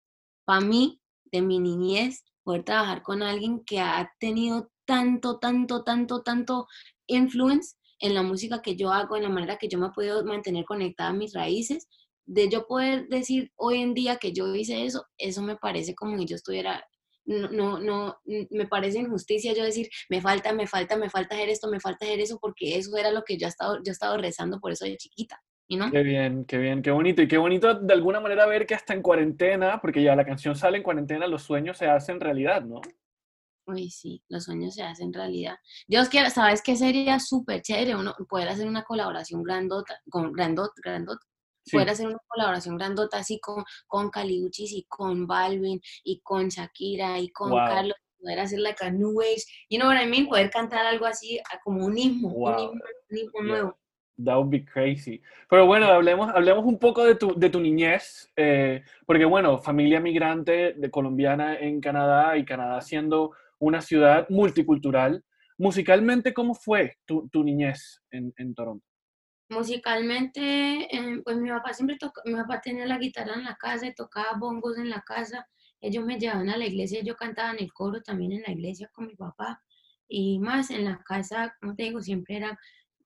para 0.46 0.60
mí, 0.62 0.98
de 1.24 1.42
mi 1.42 1.58
niñez, 1.58 2.24
poder 2.42 2.62
trabajar 2.62 3.02
con 3.02 3.22
alguien 3.22 3.64
que 3.64 3.80
ha 3.80 4.10
tenido 4.18 4.70
tanto, 4.86 5.38
tanto, 5.38 5.84
tanto, 5.84 6.22
tanto 6.22 6.66
influence 7.06 7.76
en 8.00 8.14
la 8.14 8.22
música 8.22 8.62
que 8.62 8.76
yo 8.76 8.90
hago, 8.90 9.16
en 9.16 9.22
la 9.24 9.28
manera 9.28 9.56
que 9.56 9.68
yo 9.68 9.78
me 9.78 9.90
podido 9.90 10.24
mantener 10.24 10.64
conectada 10.64 11.10
a 11.10 11.14
mis 11.14 11.32
raíces, 11.32 11.88
de 12.26 12.48
yo 12.48 12.66
poder 12.66 13.06
decir 13.08 13.52
hoy 13.56 13.80
en 13.80 13.94
día 13.94 14.16
que 14.16 14.32
yo 14.32 14.54
hice 14.54 14.84
eso, 14.84 15.06
eso 15.16 15.42
me 15.42 15.56
parece 15.56 15.94
como 15.94 16.16
que 16.18 16.26
yo 16.26 16.36
estuviera, 16.36 16.84
no, 17.24 17.48
no, 17.50 17.78
no, 17.78 18.16
me 18.50 18.66
parece 18.66 18.98
injusticia 18.98 19.54
yo 19.54 19.64
decir, 19.64 19.88
me 20.08 20.20
falta, 20.20 20.52
me 20.52 20.66
falta, 20.66 20.96
me 20.96 21.08
falta 21.08 21.36
hacer 21.36 21.48
esto, 21.48 21.70
me 21.70 21.80
falta 21.80 22.04
hacer 22.04 22.20
eso, 22.20 22.38
porque 22.40 22.76
eso 22.76 22.96
era 22.96 23.10
lo 23.12 23.22
que 23.22 23.38
yo 23.38 23.46
he 23.46 23.50
estado, 23.50 23.76
yo 23.76 23.90
he 23.90 23.92
estado 23.92 24.16
rezando 24.18 24.60
por 24.60 24.72
eso 24.72 24.84
de 24.84 24.96
chiquita. 24.96 25.40
¿no? 25.68 25.90
Qué 25.90 26.02
bien, 26.04 26.44
qué 26.44 26.58
bien, 26.58 26.80
qué 26.80 26.92
bonito. 26.92 27.22
Y 27.22 27.26
qué 27.26 27.38
bonito 27.38 27.74
de 27.74 27.92
alguna 27.92 28.20
manera 28.20 28.46
ver 28.46 28.66
que 28.66 28.76
hasta 28.76 28.94
en 28.94 29.02
cuarentena, 29.02 29.80
porque 29.80 30.00
ya 30.00 30.14
la 30.14 30.24
canción 30.24 30.54
sale 30.54 30.76
en 30.76 30.84
cuarentena, 30.84 31.26
los 31.26 31.42
sueños 31.42 31.76
se 31.78 31.86
hacen 31.86 32.20
realidad, 32.20 32.62
¿no? 32.62 32.80
Uy, 33.66 33.90
sí, 33.90 34.22
los 34.28 34.44
sueños 34.44 34.74
se 34.74 34.82
hacen 34.82 35.12
realidad. 35.12 35.56
Dios 35.88 36.08
quiera, 36.08 36.30
¿sabes 36.30 36.62
qué 36.62 36.76
sería 36.76 37.18
súper 37.18 37.62
chévere? 37.62 37.96
Uno 37.96 38.14
poder 38.28 38.48
hacer 38.48 38.68
una 38.68 38.84
colaboración 38.84 39.42
grandota, 39.42 40.00
con 40.08 40.32
grandot, 40.32 40.70
grandot, 40.82 41.18
poder 41.72 41.90
hacer 41.90 42.06
una 42.06 42.18
colaboración 42.28 42.76
grandota 42.76 43.18
así 43.18 43.40
con, 43.40 43.64
con 43.86 44.10
Caliuchis 44.10 44.72
y 44.72 44.84
con 44.88 45.26
Balvin 45.26 45.80
y 46.04 46.20
con 46.20 46.48
Shakira 46.48 47.18
y 47.18 47.30
con 47.30 47.50
Carlos, 47.50 47.96
poder 48.20 48.40
hacer 48.40 48.60
la 48.60 48.70
like 48.70 48.90
New 48.92 49.20
Age, 49.20 49.44
you 49.68 49.78
know 49.78 49.88
what 49.88 50.00
I 50.00 50.06
mean? 50.06 50.28
Poder 50.28 50.50
cantar 50.50 50.86
algo 50.86 51.06
así 51.06 51.40
como 51.64 51.84
un 51.84 51.98
himno, 51.98 52.28
un 52.28 52.80
himno, 53.10 53.42
nuevo. 53.42 53.78
That 54.24 54.36
would 54.36 54.50
be 54.50 54.64
crazy. 54.64 55.20
Pero 55.50 55.66
bueno, 55.66 55.86
hablemos, 55.86 56.30
hablemos 56.30 56.64
un 56.64 56.78
poco 56.78 57.04
de 57.04 57.16
tu, 57.16 57.38
de 57.38 57.50
tu 57.50 57.60
niñez, 57.60 58.32
eh, 58.34 58.82
porque 59.04 59.26
bueno, 59.26 59.58
familia 59.58 60.00
migrante 60.00 60.72
de 60.72 60.90
colombiana 60.90 61.58
en 61.58 61.80
Canadá 61.80 62.38
y 62.38 62.44
Canadá 62.44 62.80
siendo 62.80 63.32
una 63.58 63.80
ciudad 63.80 64.26
multicultural. 64.28 65.24
Musicalmente, 65.58 66.34
¿cómo 66.34 66.54
fue 66.54 66.96
tu, 67.06 67.28
tu 67.28 67.42
niñez 67.42 68.02
en, 68.10 68.32
en, 68.36 68.54
Toronto? 68.54 68.84
Musicalmente, 69.48 70.84
eh, 70.94 71.20
pues 71.24 71.36
mi 71.38 71.48
papá 71.48 71.72
siempre 71.72 71.96
tocó, 71.98 72.20
mi 72.24 72.34
papá 72.34 72.60
tenía 72.60 72.86
la 72.86 72.98
guitarra 72.98 73.34
en 73.34 73.44
la 73.44 73.56
casa 73.56 73.86
y 73.86 73.94
tocaba 73.94 74.36
bongos 74.38 74.76
en 74.76 74.90
la 74.90 75.00
casa. 75.02 75.46
Ellos 75.80 76.04
me 76.04 76.18
llevaban 76.18 76.50
a 76.50 76.56
la 76.56 76.66
iglesia, 76.66 77.00
yo 77.02 77.16
cantaba 77.16 77.52
en 77.52 77.60
el 77.60 77.72
coro 77.72 78.02
también 78.02 78.32
en 78.32 78.42
la 78.42 78.52
iglesia 78.52 78.90
con 78.92 79.06
mi 79.06 79.14
papá. 79.14 79.62
Y 80.08 80.38
más 80.38 80.70
en 80.70 80.84
la 80.84 81.02
casa, 81.04 81.54
como 81.60 81.74
te 81.74 81.84
digo, 81.84 82.00
siempre 82.00 82.36
era 82.36 82.58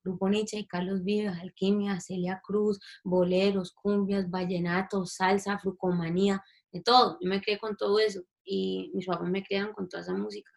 Grupo 0.02 0.28
Nietzsche 0.28 0.58
y 0.58 0.66
Carlos 0.66 1.04
Vives, 1.04 1.38
Alquimia, 1.38 2.00
Celia 2.00 2.40
Cruz, 2.42 2.80
boleros, 3.04 3.72
cumbias, 3.72 4.30
vallenatos, 4.30 5.14
salsa, 5.14 5.58
frucomanía, 5.58 6.42
de 6.72 6.80
todo. 6.80 7.18
Yo 7.20 7.28
me 7.28 7.40
crié 7.40 7.58
con 7.58 7.76
todo 7.76 7.98
eso 7.98 8.22
y 8.50 8.90
mis 8.94 9.06
papás 9.06 9.30
me 9.30 9.44
criaron 9.44 9.72
con 9.72 9.88
toda 9.88 10.02
esa 10.02 10.14
música. 10.14 10.50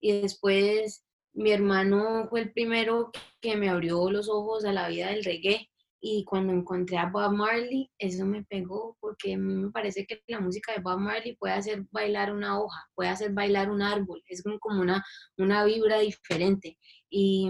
y 0.00 0.20
después 0.20 1.04
mi 1.32 1.50
hermano 1.50 2.28
fue 2.30 2.40
el 2.40 2.52
primero 2.52 3.10
que 3.40 3.56
me 3.56 3.68
abrió 3.68 4.10
los 4.10 4.28
ojos 4.28 4.64
a 4.64 4.72
la 4.72 4.88
vida 4.88 5.08
del 5.08 5.24
reggae 5.24 5.68
y 6.00 6.24
cuando 6.24 6.52
encontré 6.52 6.96
a 6.98 7.10
Bob 7.10 7.32
Marley, 7.32 7.90
eso 7.98 8.24
me 8.24 8.44
pegó 8.44 8.96
porque 9.00 9.34
a 9.34 9.38
mí 9.38 9.54
me 9.54 9.70
parece 9.72 10.06
que 10.06 10.22
la 10.28 10.38
música 10.38 10.72
de 10.72 10.80
Bob 10.80 11.00
Marley 11.00 11.36
puede 11.36 11.54
hacer 11.54 11.84
bailar 11.90 12.32
una 12.32 12.60
hoja, 12.60 12.88
puede 12.94 13.10
hacer 13.10 13.32
bailar 13.32 13.70
un 13.70 13.82
árbol, 13.82 14.22
es 14.28 14.44
como 14.60 14.80
una, 14.80 15.04
una 15.36 15.64
vibra 15.64 15.98
diferente. 15.98 16.78
Y 17.10 17.48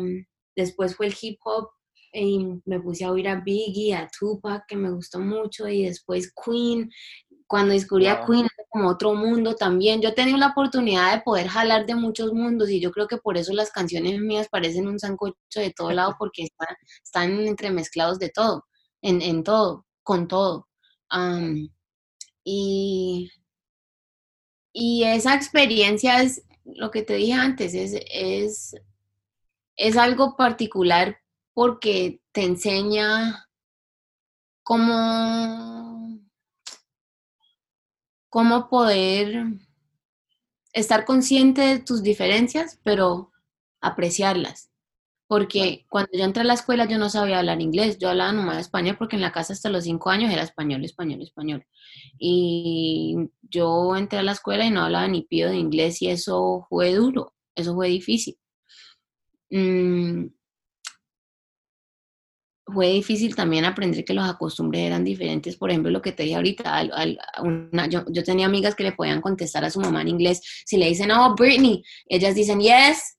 después 0.56 0.96
fue 0.96 1.08
el 1.08 1.14
hip 1.20 1.38
hop 1.44 1.68
y 2.14 2.62
me 2.64 2.80
puse 2.80 3.04
a 3.04 3.12
oír 3.12 3.28
a 3.28 3.40
Biggie, 3.40 3.94
a 3.94 4.08
Tupac, 4.08 4.64
que 4.66 4.76
me 4.76 4.90
gustó 4.90 5.20
mucho, 5.20 5.68
y 5.68 5.84
después 5.84 6.32
Queen, 6.32 6.90
cuando 7.46 7.74
descubrí 7.74 8.06
a 8.06 8.24
Queen 8.24 8.47
como 8.68 8.88
otro 8.90 9.14
mundo 9.14 9.54
también. 9.54 10.00
Yo 10.00 10.10
he 10.10 10.14
tenido 10.14 10.38
la 10.38 10.48
oportunidad 10.48 11.14
de 11.14 11.22
poder 11.22 11.48
jalar 11.48 11.86
de 11.86 11.94
muchos 11.94 12.32
mundos 12.32 12.70
y 12.70 12.80
yo 12.80 12.90
creo 12.90 13.06
que 13.08 13.18
por 13.18 13.36
eso 13.36 13.52
las 13.52 13.70
canciones 13.70 14.20
mías 14.20 14.48
parecen 14.50 14.88
un 14.88 14.98
sancocho 14.98 15.36
de 15.54 15.72
todo 15.72 15.92
lado 15.92 16.16
porque 16.18 16.46
están, 17.02 17.40
entremezclados 17.46 18.18
de 18.18 18.30
todo, 18.30 18.64
en, 19.02 19.42
todo, 19.44 19.86
con 20.02 20.28
todo. 20.28 20.68
y, 22.44 23.30
y 24.72 25.04
esa 25.04 25.34
experiencia 25.34 26.22
es, 26.22 26.42
lo 26.64 26.90
que 26.90 27.02
te 27.02 27.14
dije 27.14 27.32
antes, 27.32 27.74
es, 27.74 28.00
es, 28.10 28.74
es 29.76 29.96
algo 29.96 30.36
particular 30.36 31.18
porque 31.54 32.20
te 32.32 32.44
enseña 32.44 33.48
cómo 34.62 35.97
cómo 38.28 38.68
poder 38.68 39.46
estar 40.72 41.04
consciente 41.04 41.62
de 41.62 41.78
tus 41.80 42.02
diferencias, 42.02 42.78
pero 42.82 43.32
apreciarlas. 43.80 44.70
Porque 45.26 45.84
cuando 45.90 46.10
yo 46.14 46.24
entré 46.24 46.40
a 46.40 46.44
la 46.44 46.54
escuela 46.54 46.86
yo 46.86 46.98
no 46.98 47.10
sabía 47.10 47.38
hablar 47.38 47.60
inglés, 47.60 47.98
yo 47.98 48.08
hablaba 48.08 48.32
nomás 48.32 48.58
español 48.58 48.96
porque 48.98 49.16
en 49.16 49.22
la 49.22 49.32
casa 49.32 49.52
hasta 49.52 49.68
los 49.68 49.84
cinco 49.84 50.08
años 50.08 50.32
era 50.32 50.42
español, 50.42 50.84
español, 50.84 51.20
español. 51.22 51.66
Y 52.18 53.16
yo 53.42 53.94
entré 53.96 54.20
a 54.20 54.22
la 54.22 54.32
escuela 54.32 54.64
y 54.64 54.70
no 54.70 54.82
hablaba 54.82 55.06
ni 55.08 55.22
pido 55.22 55.50
de 55.50 55.58
inglés 55.58 56.00
y 56.00 56.08
eso 56.08 56.66
fue 56.70 56.94
duro, 56.94 57.34
eso 57.54 57.74
fue 57.74 57.88
difícil. 57.88 58.38
Mm, 59.50 60.26
fue 62.72 62.88
difícil 62.88 63.34
también 63.34 63.64
aprender 63.64 64.04
que 64.04 64.14
los 64.14 64.28
acostumbres 64.28 64.82
eran 64.82 65.04
diferentes. 65.04 65.56
Por 65.56 65.70
ejemplo, 65.70 65.90
lo 65.90 66.02
que 66.02 66.12
te 66.12 66.24
dije 66.24 66.36
ahorita, 66.36 66.84
yo, 67.88 68.04
yo, 68.08 68.24
tenía 68.24 68.46
amigas 68.46 68.74
que 68.74 68.84
le 68.84 68.92
podían 68.92 69.20
contestar 69.20 69.64
a 69.64 69.70
su 69.70 69.80
mamá 69.80 70.02
en 70.02 70.08
inglés. 70.08 70.40
Si 70.64 70.76
le 70.76 70.86
dicen, 70.86 71.10
oh, 71.10 71.34
Britney, 71.34 71.82
ellas 72.06 72.34
dicen, 72.34 72.60
yes. 72.60 73.16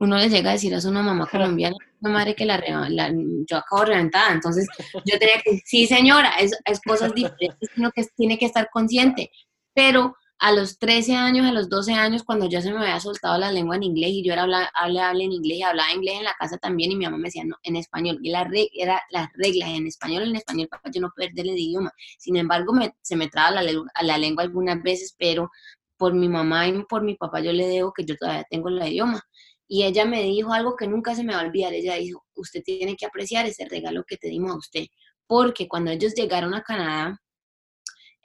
Uno 0.00 0.16
le 0.16 0.28
llega 0.28 0.50
a 0.50 0.52
decir 0.52 0.72
a 0.74 0.80
su 0.80 0.92
mamá 0.92 1.26
colombiana, 1.26 1.74
una 2.00 2.12
madre 2.12 2.36
que 2.36 2.44
la, 2.44 2.62
la, 2.88 3.12
yo 3.48 3.56
acabo 3.56 3.84
reventada. 3.84 4.32
Entonces, 4.32 4.68
yo 5.04 5.18
tenía 5.18 5.42
que 5.42 5.50
decir, 5.50 5.62
sí, 5.66 5.86
señora, 5.86 6.30
es, 6.38 6.56
es 6.64 6.80
cosas 6.80 7.12
diferentes, 7.14 7.70
sino 7.74 7.90
que 7.90 8.04
tiene 8.16 8.38
que 8.38 8.46
estar 8.46 8.70
consciente. 8.70 9.30
Pero 9.74 10.14
a 10.40 10.52
los 10.52 10.78
13 10.78 11.14
años, 11.16 11.46
a 11.46 11.52
los 11.52 11.68
12 11.68 11.94
años, 11.94 12.22
cuando 12.22 12.48
yo 12.48 12.60
se 12.60 12.72
me 12.72 12.78
había 12.78 13.00
soltado 13.00 13.38
la 13.38 13.50
lengua 13.50 13.76
en 13.76 13.82
inglés 13.82 14.10
y 14.10 14.24
yo 14.24 14.32
era 14.32 14.42
habla, 14.42 14.70
hable, 14.74 15.24
en 15.24 15.32
inglés 15.32 15.58
y 15.58 15.62
hablaba 15.62 15.92
inglés 15.92 16.16
en 16.18 16.24
la 16.24 16.34
casa 16.34 16.58
también 16.58 16.92
y 16.92 16.96
mi 16.96 17.04
mamá 17.04 17.18
me 17.18 17.24
decía, 17.24 17.44
no, 17.44 17.56
en 17.62 17.76
español. 17.76 18.18
Y 18.22 18.30
la 18.30 18.44
re, 18.44 18.68
era 18.72 19.02
las 19.10 19.28
reglas 19.34 19.70
en 19.70 19.86
español, 19.86 20.24
en 20.24 20.36
español, 20.36 20.68
para 20.68 20.82
yo 20.92 21.00
no 21.00 21.10
perder 21.14 21.48
el 21.48 21.58
idioma. 21.58 21.92
Sin 22.18 22.36
embargo, 22.36 22.72
se 23.02 23.16
me 23.16 23.28
traba 23.28 23.62
la, 23.62 23.82
la 24.02 24.18
lengua 24.18 24.44
algunas 24.44 24.80
veces, 24.82 25.14
pero 25.18 25.50
por 25.96 26.14
mi 26.14 26.28
mamá 26.28 26.68
y 26.68 26.84
por 26.84 27.02
mi 27.02 27.16
papá 27.16 27.40
yo 27.40 27.52
le 27.52 27.66
debo 27.66 27.92
que 27.92 28.04
yo 28.04 28.16
todavía 28.16 28.44
tengo 28.48 28.68
el 28.68 28.86
idioma. 28.86 29.20
Y 29.66 29.84
ella 29.84 30.04
me 30.04 30.22
dijo 30.22 30.52
algo 30.52 30.76
que 30.76 30.86
nunca 30.86 31.14
se 31.14 31.24
me 31.24 31.34
va 31.34 31.40
a 31.40 31.46
olvidar. 31.46 31.74
Ella 31.74 31.96
dijo, 31.96 32.24
usted 32.34 32.62
tiene 32.62 32.96
que 32.96 33.06
apreciar 33.06 33.44
ese 33.46 33.66
regalo 33.68 34.04
que 34.06 34.16
te 34.16 34.28
dimos 34.28 34.52
a 34.52 34.56
usted. 34.56 34.86
Porque 35.26 35.68
cuando 35.68 35.90
ellos 35.90 36.14
llegaron 36.14 36.54
a 36.54 36.62
Canadá, 36.62 37.20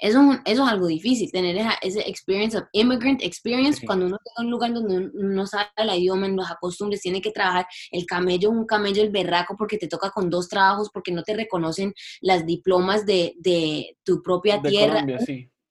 eso, 0.03 0.19
eso 0.43 0.65
es 0.65 0.69
algo 0.69 0.87
difícil, 0.87 1.31
tener 1.31 1.55
esa, 1.55 1.75
ese 1.81 2.01
experience 2.01 2.57
of 2.57 2.65
immigrant 2.73 3.23
experience, 3.23 3.85
cuando 3.85 4.07
uno 4.07 4.17
está 4.17 4.41
en 4.41 4.47
un 4.47 4.51
lugar 4.51 4.73
donde 4.73 5.09
no 5.13 5.47
sabe 5.47 5.69
el 5.77 5.93
idioma, 5.97 6.27
los 6.27 6.51
acostumbres, 6.51 6.99
tiene 6.99 7.21
que 7.21 7.31
trabajar 7.31 7.65
el 7.89 8.05
camello, 8.05 8.49
un 8.49 8.65
camello, 8.65 9.01
el 9.01 9.11
berraco, 9.11 9.55
porque 9.57 9.77
te 9.77 9.87
toca 9.87 10.11
con 10.11 10.29
dos 10.29 10.49
trabajos, 10.49 10.89
porque 10.93 11.13
no 11.13 11.23
te 11.23 11.33
reconocen 11.33 11.93
las 12.19 12.45
diplomas 12.45 13.05
de, 13.05 13.35
de 13.37 13.95
tu 14.03 14.21
propia 14.21 14.61
tierra. 14.61 15.05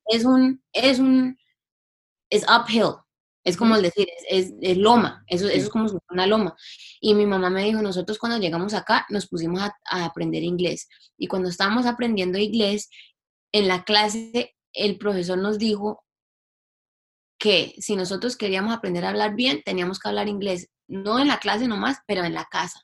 Es 0.06 0.24
un, 0.24 0.62
es 0.72 0.98
un, 0.98 1.36
es 2.30 2.46
uphill, 2.48 2.94
es 3.44 3.58
como 3.58 3.76
el 3.76 3.82
decir, 3.82 4.06
es, 4.30 4.54
es, 4.62 4.78
loma, 4.78 5.24
eso, 5.26 5.46
eso, 5.46 5.56
es 5.56 5.68
como 5.68 5.90
una 6.08 6.26
loma. 6.26 6.56
Y 7.02 7.14
mi 7.14 7.26
mamá 7.26 7.50
me 7.50 7.64
dijo, 7.64 7.82
nosotros 7.82 8.18
cuando 8.18 8.38
llegamos 8.38 8.72
acá 8.72 9.04
nos 9.10 9.26
pusimos 9.26 9.60
a, 9.60 9.76
a, 9.90 10.06
aprender 10.06 10.42
inglés. 10.42 10.88
Y 11.18 11.26
cuando 11.26 11.50
estábamos 11.50 11.84
aprendiendo 11.84 12.38
inglés, 12.38 12.88
en 13.52 13.68
la 13.68 13.84
clase 13.84 14.56
el 14.72 14.98
profesor 14.98 15.38
nos 15.38 15.58
dijo 15.58 16.04
que 17.38 17.74
si 17.78 17.96
nosotros 17.96 18.36
queríamos 18.36 18.72
aprender 18.72 19.04
a 19.04 19.10
hablar 19.10 19.34
bien, 19.34 19.62
teníamos 19.64 19.98
que 19.98 20.08
hablar 20.08 20.28
inglés, 20.28 20.70
no 20.88 21.18
en 21.18 21.28
la 21.28 21.38
clase 21.38 21.66
nomás, 21.68 21.98
pero 22.06 22.24
en 22.24 22.34
la 22.34 22.44
casa. 22.44 22.80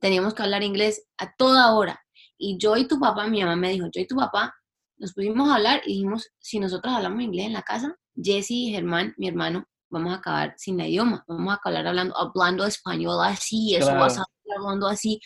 Teníamos 0.00 0.34
que 0.34 0.42
hablar 0.42 0.62
inglés 0.62 1.06
a 1.18 1.34
toda 1.36 1.74
hora. 1.74 2.00
Y 2.38 2.56
yo 2.58 2.76
y 2.76 2.88
tu 2.88 2.98
papá, 2.98 3.26
mi 3.26 3.40
mamá 3.40 3.56
me 3.56 3.70
dijo, 3.70 3.86
yo 3.92 4.00
y 4.00 4.06
tu 4.06 4.16
papá 4.16 4.54
nos 4.96 5.12
pusimos 5.12 5.48
a 5.48 5.56
hablar 5.56 5.82
y 5.84 5.94
dijimos, 5.94 6.30
si 6.38 6.58
nosotros 6.58 6.94
hablamos 6.94 7.22
inglés 7.22 7.46
en 7.46 7.52
la 7.52 7.62
casa, 7.62 7.94
Jesse 8.14 8.50
y 8.50 8.70
Germán, 8.70 9.14
mi 9.18 9.28
hermano, 9.28 9.66
vamos 9.90 10.12
a 10.12 10.16
acabar 10.16 10.54
sin 10.56 10.78
la 10.78 10.86
idioma, 10.86 11.24
vamos 11.26 11.52
a 11.52 11.56
acabar 11.56 11.86
hablando, 11.86 12.16
hablando 12.16 12.64
español 12.64 13.18
así, 13.22 13.74
eso 13.74 13.94
vas 13.94 14.18
a 14.18 14.24
hablando 14.56 14.88
así. 14.88 15.20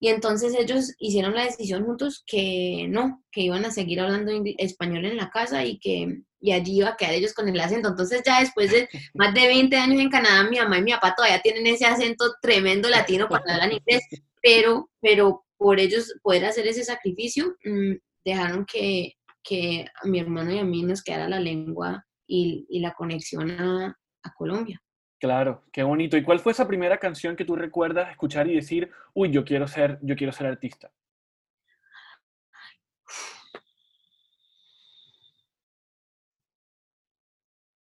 Y 0.00 0.08
entonces 0.08 0.54
ellos 0.54 0.94
hicieron 0.98 1.34
la 1.34 1.44
decisión 1.44 1.84
juntos 1.84 2.22
que 2.26 2.86
no, 2.88 3.24
que 3.32 3.42
iban 3.42 3.64
a 3.64 3.70
seguir 3.70 4.00
hablando 4.00 4.32
español 4.58 5.04
en 5.04 5.16
la 5.16 5.30
casa 5.30 5.64
y 5.64 5.78
que 5.78 6.22
y 6.40 6.52
allí 6.52 6.78
iba 6.78 6.90
a 6.90 6.96
quedar 6.96 7.14
ellos 7.14 7.34
con 7.34 7.48
el 7.48 7.60
acento. 7.60 7.88
Entonces 7.88 8.22
ya 8.24 8.40
después 8.40 8.70
de 8.70 8.88
más 9.14 9.34
de 9.34 9.46
20 9.46 9.76
años 9.76 10.00
en 10.00 10.10
Canadá, 10.10 10.48
mi 10.48 10.58
mamá 10.58 10.78
y 10.78 10.82
mi 10.82 10.92
papá 10.92 11.14
todavía 11.16 11.40
tienen 11.40 11.66
ese 11.66 11.86
acento 11.86 12.34
tremendo 12.40 12.88
latino 12.88 13.28
para 13.28 13.54
hablar 13.54 13.72
inglés, 13.72 14.04
pero, 14.42 14.90
pero 15.00 15.44
por 15.56 15.80
ellos 15.80 16.14
poder 16.22 16.44
hacer 16.44 16.66
ese 16.66 16.84
sacrificio, 16.84 17.56
mm, 17.64 17.94
dejaron 18.24 18.64
que, 18.66 19.14
que 19.42 19.86
a 20.02 20.06
mi 20.06 20.20
hermano 20.20 20.52
y 20.52 20.58
a 20.58 20.64
mí 20.64 20.82
nos 20.82 21.02
quedara 21.02 21.28
la 21.28 21.40
lengua 21.40 22.04
y, 22.26 22.66
y 22.68 22.80
la 22.80 22.92
conexión 22.92 23.50
a, 23.50 23.96
a 24.22 24.34
Colombia. 24.34 24.80
Claro, 25.18 25.64
qué 25.72 25.82
bonito. 25.82 26.16
¿Y 26.16 26.22
cuál 26.22 26.38
fue 26.40 26.52
esa 26.52 26.68
primera 26.68 26.98
canción 26.98 27.34
que 27.36 27.44
tú 27.44 27.56
recuerdas 27.56 28.10
escuchar 28.10 28.48
y 28.48 28.54
decir, 28.54 28.90
uy, 29.14 29.30
yo 29.30 29.44
quiero 29.44 29.66
ser, 29.66 29.98
yo 30.02 30.14
quiero 30.16 30.32
ser 30.32 30.46
artista? 30.46 30.92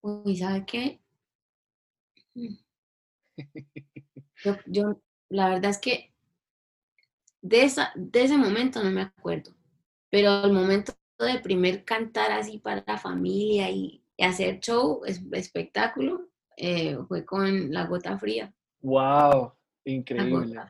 Uy, 0.02 0.36
¿sabe 0.36 0.66
qué? 0.66 1.00
Mm. 2.36 2.56
Yo, 4.44 4.58
yo, 4.66 5.02
la 5.30 5.48
verdad 5.48 5.72
es 5.72 5.78
que 5.78 6.14
de, 7.42 7.64
esa, 7.64 7.92
de 7.96 8.24
ese 8.24 8.38
momento 8.38 8.84
no 8.84 8.92
me 8.92 9.02
acuerdo, 9.04 9.56
pero 10.10 10.44
el 10.44 10.52
momento 10.52 10.94
de 11.20 11.40
primer 11.40 11.86
cantar 11.86 12.32
así 12.32 12.58
para 12.58 12.84
la 12.86 12.98
familia 12.98 13.70
y, 13.70 14.04
hacer 14.20 14.60
show, 14.60 15.02
espectáculo, 15.06 16.30
eh, 16.58 16.98
fue 17.08 17.26
con 17.26 17.72
La 17.72 17.86
Gota 17.86 18.18
Fría. 18.18 18.54
¡Wow! 18.82 19.54
Increíble. 19.86 20.62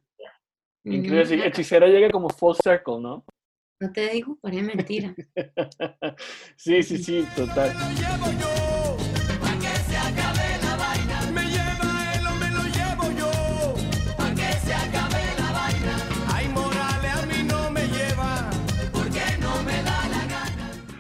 Increíble. 0.86 1.48
Hechicera 1.48 1.88
llega 1.88 2.10
como 2.10 2.30
full 2.30 2.56
circle, 2.62 3.00
¿no? 3.00 3.26
No 3.80 3.92
te 3.92 4.10
digo, 4.10 4.38
parece 4.42 4.64
mentira. 4.64 5.16
sí, 6.56 6.84
sí, 6.84 6.98
sí, 6.98 7.26
total. 7.36 7.74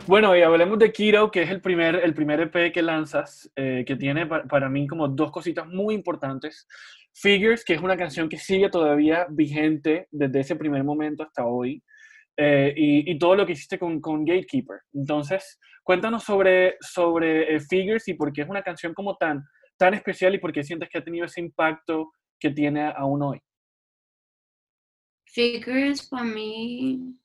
Bueno, 0.06 0.36
y 0.36 0.42
hablemos 0.42 0.80
de 0.80 0.92
Kiro, 0.92 1.32
que 1.32 1.44
es 1.44 1.50
el 1.50 1.62
primer, 1.62 1.96
el 1.96 2.14
primer 2.14 2.42
EP 2.42 2.74
que 2.74 2.82
lanzas, 2.82 3.50
eh, 3.56 3.86
que 3.88 3.96
tiene 3.96 4.26
para, 4.26 4.68
mí 4.68 4.86
como 4.86 5.08
dos 5.08 5.32
cositas 5.32 5.66
muy 5.66 5.96
importantes. 5.96 6.68
Figures, 7.14 7.64
que 7.64 7.76
es 7.76 7.82
una 7.82 7.96
canción 7.96 8.28
que 8.28 8.38
sigue 8.38 8.70
todavía 8.70 9.26
vigente 9.30 10.10
desde 10.12 10.42
ese 10.42 10.56
primer 10.58 10.84
momento 10.84 11.24
hasta 11.24 11.46
hoy. 11.46 11.82
Eh, 12.36 12.74
y, 12.76 13.18
todo 13.18 13.36
lo 13.36 13.46
que 13.46 13.54
hiciste 13.54 13.80
con, 13.80 14.02
Gatekeeper. 14.02 14.82
Entonces, 14.94 15.58
cuéntanos 15.84 16.24
sobre, 16.24 16.76
sobre 16.82 17.56
eh, 17.56 17.60
Figures 17.62 18.06
y 18.10 18.16
por 18.16 18.34
qué 18.34 18.42
es 18.42 18.50
una 18.50 18.62
canción 18.62 18.94
como 18.94 19.16
tan, 19.16 19.42
tan 19.78 19.94
especial 19.94 20.36
y 20.36 20.40
por 20.40 20.52
qué 20.52 20.64
sientes 20.64 20.90
que 20.90 20.98
ha 20.98 21.04
tenido 21.04 21.28
ese 21.28 21.40
impacto 21.40 22.12
que 22.38 22.50
tiene 22.50 22.92
aún 22.94 23.22
hoy. 23.22 23.40
Figures 25.28 26.10
para 26.10 26.26
mí 26.26 27.16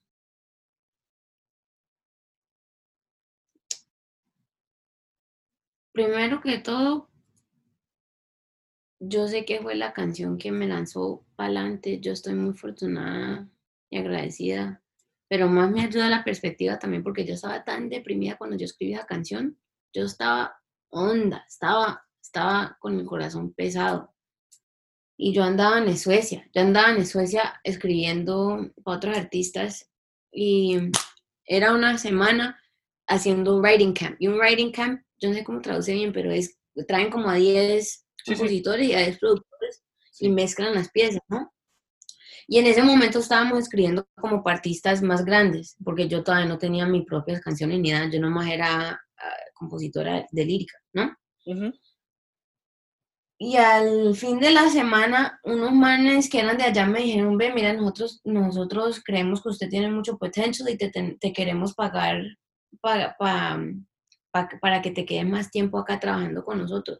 Primero 5.98 6.40
que 6.40 6.58
todo, 6.58 7.10
yo 9.00 9.26
sé 9.26 9.44
que 9.44 9.60
fue 9.60 9.74
la 9.74 9.92
canción 9.92 10.38
que 10.38 10.52
me 10.52 10.68
lanzó 10.68 11.26
para 11.34 11.48
adelante. 11.48 11.98
Yo 11.98 12.12
estoy 12.12 12.34
muy 12.34 12.50
afortunada 12.50 13.48
y 13.90 13.98
agradecida. 13.98 14.80
Pero 15.26 15.48
más 15.48 15.72
me 15.72 15.82
ayuda 15.82 16.08
la 16.08 16.22
perspectiva 16.22 16.78
también 16.78 17.02
porque 17.02 17.26
yo 17.26 17.34
estaba 17.34 17.64
tan 17.64 17.88
deprimida 17.88 18.38
cuando 18.38 18.56
yo 18.56 18.64
escribí 18.64 18.94
la 18.94 19.06
canción. 19.06 19.58
Yo 19.92 20.04
estaba 20.04 20.62
honda, 20.88 21.44
estaba, 21.48 22.06
estaba 22.22 22.76
con 22.78 23.00
el 23.00 23.04
corazón 23.04 23.52
pesado. 23.52 24.14
Y 25.16 25.32
yo 25.32 25.42
andaba 25.42 25.78
en 25.78 25.98
Suecia, 25.98 26.48
yo 26.54 26.60
andaba 26.60 26.90
en 26.90 27.06
Suecia 27.06 27.60
escribiendo 27.64 28.70
para 28.84 28.98
otros 28.98 29.16
artistas 29.16 29.90
y 30.30 30.78
era 31.44 31.74
una 31.74 31.98
semana 31.98 32.56
haciendo 33.08 33.56
un 33.56 33.62
writing 33.62 33.94
camp. 33.94 34.14
Y 34.20 34.28
un 34.28 34.38
writing 34.38 34.70
camp 34.70 35.02
yo 35.20 35.28
no 35.28 35.34
sé 35.34 35.44
cómo 35.44 35.60
traduce 35.60 35.92
bien, 35.92 36.12
pero 36.12 36.30
es, 36.30 36.58
traen 36.86 37.10
como 37.10 37.28
a 37.28 37.34
10 37.34 38.06
compositores 38.24 38.88
y 38.88 38.94
a 38.94 39.00
10 39.00 39.18
productores 39.18 39.84
y 40.20 40.28
mezclan 40.28 40.74
las 40.74 40.90
piezas, 40.90 41.20
¿no? 41.28 41.52
Y 42.46 42.58
en 42.58 42.66
ese 42.66 42.82
momento 42.82 43.18
estábamos 43.18 43.58
escribiendo 43.58 44.06
como 44.18 44.42
partistas 44.42 45.02
más 45.02 45.24
grandes, 45.24 45.76
porque 45.84 46.08
yo 46.08 46.24
todavía 46.24 46.48
no 46.48 46.58
tenía 46.58 46.86
mis 46.86 47.04
propias 47.04 47.42
canciones 47.42 47.78
ni 47.80 47.90
nada, 47.90 48.10
yo 48.10 48.20
nomás 48.20 48.50
era 48.50 48.90
ah, 48.92 49.36
compositora 49.54 50.26
de 50.30 50.44
lírica, 50.44 50.78
¿no? 50.94 51.14
Y 53.40 53.56
al 53.56 54.16
fin 54.16 54.40
de 54.40 54.50
la 54.50 54.68
semana, 54.68 55.38
unos 55.44 55.72
manes 55.72 56.28
que 56.28 56.40
eran 56.40 56.58
de 56.58 56.64
allá 56.64 56.86
me 56.86 57.00
dijeron, 57.00 57.38
ve, 57.38 57.52
mira, 57.52 57.72
nosotros, 57.72 58.20
nosotros 58.24 59.00
creemos 59.04 59.42
que 59.42 59.50
usted 59.50 59.68
tiene 59.68 59.90
mucho 59.90 60.18
potencial 60.18 60.68
y 60.68 60.76
te, 60.76 60.90
te, 60.90 61.32
queremos 61.32 61.74
pagar 61.74 62.20
para, 62.80 63.14
para, 63.16 63.62
para 64.30 64.82
que 64.82 64.90
te 64.90 65.04
quedes 65.04 65.26
más 65.26 65.50
tiempo 65.50 65.78
acá 65.78 65.98
trabajando 66.00 66.44
con 66.44 66.58
nosotros. 66.58 66.98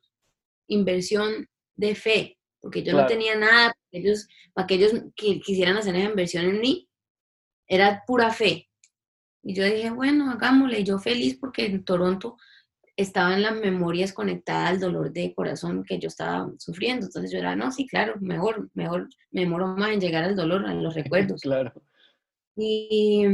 Inversión 0.66 1.46
de 1.76 1.94
fe, 1.94 2.38
porque 2.60 2.82
yo 2.82 2.92
no 2.92 3.06
tenía 3.06 3.36
nada, 3.36 3.68
para 3.72 4.02
ellos, 4.02 4.28
para 4.52 4.66
que 4.66 5.40
quisieran 5.40 5.76
hacer 5.76 5.94
esa 5.96 6.10
inversión 6.10 6.44
en 6.46 6.60
mí, 6.60 6.88
era 7.66 8.02
pura 8.06 8.30
fe. 8.32 8.68
Y 9.42 9.54
yo 9.54 9.64
dije, 9.64 9.90
bueno, 9.90 10.30
hagámosle, 10.30 10.84
yo 10.84 10.98
feliz 10.98 11.38
porque 11.38 11.66
en 11.66 11.84
Toronto 11.84 12.36
estaban 12.96 13.42
las 13.42 13.54
memorias 13.54 14.12
conectadas 14.12 14.70
al 14.70 14.80
dolor 14.80 15.12
de 15.12 15.32
corazón 15.32 15.84
que 15.84 16.00
yo 16.00 16.08
estaba 16.08 16.50
sufriendo. 16.58 17.06
Entonces 17.06 17.30
yo 17.30 17.38
era, 17.38 17.54
no, 17.54 17.70
sí, 17.70 17.86
claro, 17.86 18.16
mejor, 18.20 18.68
mejor, 18.74 19.08
me 19.30 19.42
demoro 19.42 19.68
más 19.68 19.92
en 19.92 20.00
llegar 20.00 20.24
al 20.24 20.34
dolor, 20.34 20.66
a 20.66 20.74
los 20.74 20.94
recuerdos. 20.96 21.40
claro. 21.40 21.72
Y 22.56 23.24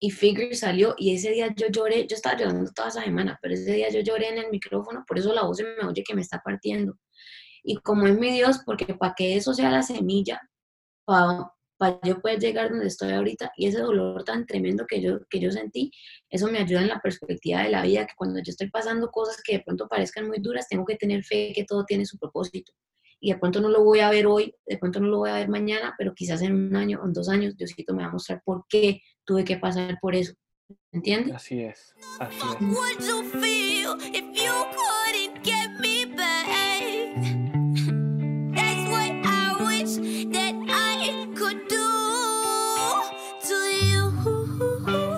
y 0.00 0.10
Figure 0.10 0.54
salió 0.54 0.94
y 0.96 1.14
ese 1.14 1.30
día 1.30 1.52
yo 1.56 1.68
lloré, 1.68 2.06
yo 2.06 2.14
estaba 2.16 2.36
llorando 2.36 2.70
toda 2.72 2.88
esa 2.88 3.02
semana, 3.02 3.38
pero 3.42 3.54
ese 3.54 3.72
día 3.72 3.88
yo 3.90 4.00
lloré 4.00 4.28
en 4.28 4.38
el 4.38 4.50
micrófono, 4.50 5.04
por 5.06 5.18
eso 5.18 5.32
la 5.32 5.42
voz 5.42 5.56
se 5.56 5.64
me 5.64 5.86
oye 5.86 6.04
que 6.04 6.14
me 6.14 6.20
está 6.20 6.40
partiendo. 6.44 6.96
Y 7.64 7.76
como 7.76 8.06
es 8.06 8.16
mi 8.18 8.30
Dios, 8.32 8.60
porque 8.64 8.94
para 8.94 9.14
que 9.16 9.36
eso 9.36 9.52
sea 9.52 9.70
la 9.70 9.82
semilla, 9.82 10.40
para, 11.04 11.52
para 11.76 12.00
yo 12.04 12.20
poder 12.20 12.38
llegar 12.38 12.70
donde 12.70 12.86
estoy 12.86 13.12
ahorita 13.12 13.52
y 13.56 13.66
ese 13.66 13.80
dolor 13.80 14.22
tan 14.24 14.46
tremendo 14.46 14.86
que 14.86 15.02
yo, 15.02 15.18
que 15.28 15.40
yo 15.40 15.50
sentí, 15.50 15.90
eso 16.30 16.48
me 16.48 16.58
ayuda 16.58 16.82
en 16.82 16.88
la 16.88 17.00
perspectiva 17.00 17.62
de 17.62 17.70
la 17.70 17.82
vida, 17.82 18.06
que 18.06 18.14
cuando 18.16 18.38
yo 18.38 18.50
estoy 18.50 18.70
pasando 18.70 19.10
cosas 19.10 19.42
que 19.42 19.58
de 19.58 19.64
pronto 19.64 19.88
parezcan 19.88 20.28
muy 20.28 20.38
duras, 20.38 20.68
tengo 20.68 20.84
que 20.84 20.96
tener 20.96 21.24
fe 21.24 21.52
que 21.54 21.64
todo 21.64 21.84
tiene 21.84 22.06
su 22.06 22.18
propósito 22.18 22.72
y 23.20 23.32
de 23.32 23.38
pronto 23.38 23.60
no 23.60 23.68
lo 23.68 23.82
voy 23.82 24.00
a 24.00 24.10
ver 24.10 24.26
hoy, 24.26 24.54
de 24.66 24.78
pronto 24.78 25.00
no 25.00 25.08
lo 25.08 25.18
voy 25.18 25.30
a 25.30 25.34
ver 25.34 25.48
mañana, 25.48 25.94
pero 25.98 26.14
quizás 26.14 26.42
en 26.42 26.54
un 26.54 26.76
año 26.76 27.00
o 27.02 27.06
en 27.06 27.12
dos 27.12 27.28
años 27.28 27.56
Diosito 27.56 27.94
me 27.94 28.02
va 28.02 28.10
a 28.10 28.12
mostrar 28.12 28.42
por 28.44 28.64
qué 28.68 29.02
tuve 29.28 29.44
que 29.44 29.58
pasar 29.58 29.98
por 30.00 30.14
eso. 30.14 30.32
¿Entiendes? 30.90 31.34
Así 31.34 31.60
es, 31.60 31.94
así 32.18 32.38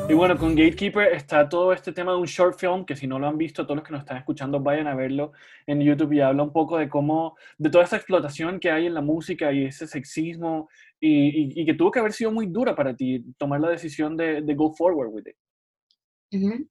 Y 0.08 0.12
bueno, 0.12 0.36
con 0.36 0.56
Gatekeeper 0.56 1.12
está 1.12 1.48
todo 1.48 1.72
este 1.72 1.92
tema 1.92 2.10
de 2.10 2.18
un 2.18 2.26
short 2.26 2.58
film, 2.58 2.84
que 2.84 2.96
si 2.96 3.06
no 3.06 3.20
lo 3.20 3.28
han 3.28 3.38
visto, 3.38 3.64
todos 3.64 3.76
los 3.76 3.86
que 3.86 3.92
nos 3.92 4.00
están 4.00 4.16
escuchando 4.16 4.58
vayan 4.58 4.88
a 4.88 4.96
verlo 4.96 5.30
en 5.66 5.80
YouTube 5.80 6.12
y 6.14 6.20
habla 6.20 6.42
un 6.42 6.52
poco 6.52 6.78
de 6.78 6.88
cómo, 6.88 7.36
de 7.58 7.70
toda 7.70 7.84
esta 7.84 7.96
explotación 7.96 8.58
que 8.58 8.72
hay 8.72 8.86
en 8.86 8.94
la 8.94 9.02
música 9.02 9.52
y 9.52 9.66
ese 9.66 9.86
sexismo 9.86 10.68
y, 11.00 11.64
que 11.64 11.74
tuvo 11.74 11.90
que 11.90 11.98
haber 11.98 12.12
sido 12.12 12.30
muy 12.30 12.46
dura 12.46 12.74
para 12.74 12.94
ti 12.94 13.24
tomar 13.38 13.60
la 13.60 13.70
decisión 13.70 14.16
de, 14.16 14.42
go 14.54 14.72
forward 14.74 15.10
with 15.10 15.24
it. 15.26 15.36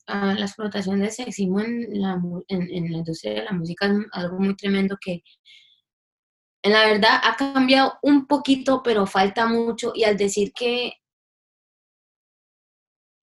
Ah, 0.08 0.36
la 0.38 0.46
explotación 0.46 1.10
sexismo 1.12 1.60
en 1.60 2.00
la, 2.00 2.22
en, 2.48 2.92
la 2.92 2.98
industria 3.00 3.34
de 3.34 3.44
la 3.44 3.52
música 3.52 3.88
es 3.88 3.94
algo 4.14 4.40
muy 4.40 4.56
tremendo 4.56 4.98
que 5.02 5.22
en 6.62 6.72
la 6.72 6.88
verdad 6.88 7.20
ha 7.24 7.36
cambiado 7.36 7.94
un 8.02 8.26
poquito, 8.26 8.82
pero 8.84 9.06
falta 9.06 9.48
mucho. 9.48 9.92
Y 9.96 10.04
al 10.04 10.18
decir 10.18 10.54
que 10.54 10.94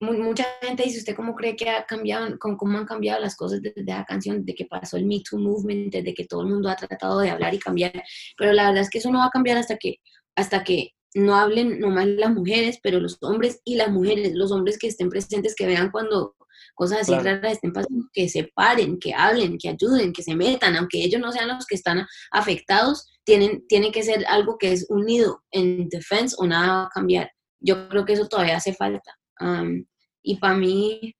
mucha 0.01 0.45
gente 0.62 0.83
dice, 0.85 0.99
¿usted 0.99 1.16
cómo 1.16 1.35
cree 1.35 1.57
que 1.57 1.71
ha 1.71 1.85
cambiado, 1.87 2.38
cómo, 2.38 2.79
han 2.79 2.87
cambiado 2.87 3.21
las 3.21 3.37
cosas 3.37 3.62
desde 3.62 3.83
la 3.85 4.05
canción, 4.05 4.45
desde 4.45 4.55
que 4.55 4.66
pasó 4.66 4.97
el 4.97 5.07
Me 5.07 5.23
Too 5.23 5.38
Movement, 5.38 5.92
desde 5.92 6.14
que 6.14 6.27
todo 6.27 6.42
el 6.42 6.49
mundo 6.49 6.69
ha 6.69 6.77
tratado 6.77 7.21
de 7.21 7.31
hablar 7.31 7.55
y 7.55 7.59
cambiar? 7.59 7.92
Pero 8.37 8.53
la 8.53 8.69
verdad 8.69 8.83
es 8.83 8.90
que 8.90 8.99
eso 8.99 9.11
no 9.11 9.21
va 9.21 9.27
a 9.27 9.31
cambiar 9.31 9.59
hasta 9.59 9.77
que, 9.77 9.97
hasta 10.35 10.64
que 10.64 10.96
no 11.14 11.35
hablen 11.35 11.81
nomás 11.81 12.07
las 12.07 12.33
mujeres, 12.33 12.79
pero 12.83 13.01
los 13.01 13.16
hombres 13.21 13.61
y 13.64 13.77
las 13.77 13.90
mujeres, 13.90 14.35
los 14.35 14.53
hombres 14.53 14.79
que 14.79 14.88
estén 14.88 15.09
presentes, 15.09 15.55
que 15.55 15.66
vean 15.66 15.90
cuando, 15.90 16.37
cosas 16.75 17.01
así 17.01 17.14
raras 17.14 17.55
estén 17.55 17.73
pasando, 17.73 18.07
que 18.12 18.29
se 18.29 18.51
paren, 18.55 18.99
que 18.99 19.14
hablen, 19.14 19.59
que 19.59 19.71
ayuden, 19.71 20.12
que 20.12 20.23
se 20.23 20.35
metan, 20.35 20.77
aunque 20.77 21.03
ellos 21.03 21.21
no 21.21 21.33
sean 21.33 21.49
los 21.49 21.66
que 21.66 21.75
están 21.75 22.07
afectados, 22.31 23.07
tienen, 23.25 23.66
tiene 23.66 23.92
que 23.92 24.03
ser 24.03 24.27
algo 24.29 24.59
que 24.59 24.73
es 24.73 24.87
unido 24.88 25.42
en 25.51 25.88
defense 25.88 26.37
o 26.38 26.47
nada 26.47 26.66
va 26.66 26.83
a 26.85 26.90
cambiar. 26.90 27.31
Yo 27.61 27.88
creo 27.88 28.05
que 28.05 28.12
eso 28.12 28.29
todavía 28.29 28.57
hace 28.57 28.75
falta. 28.75 29.19
y 30.23 30.37
para 30.37 30.57
mí, 30.57 31.14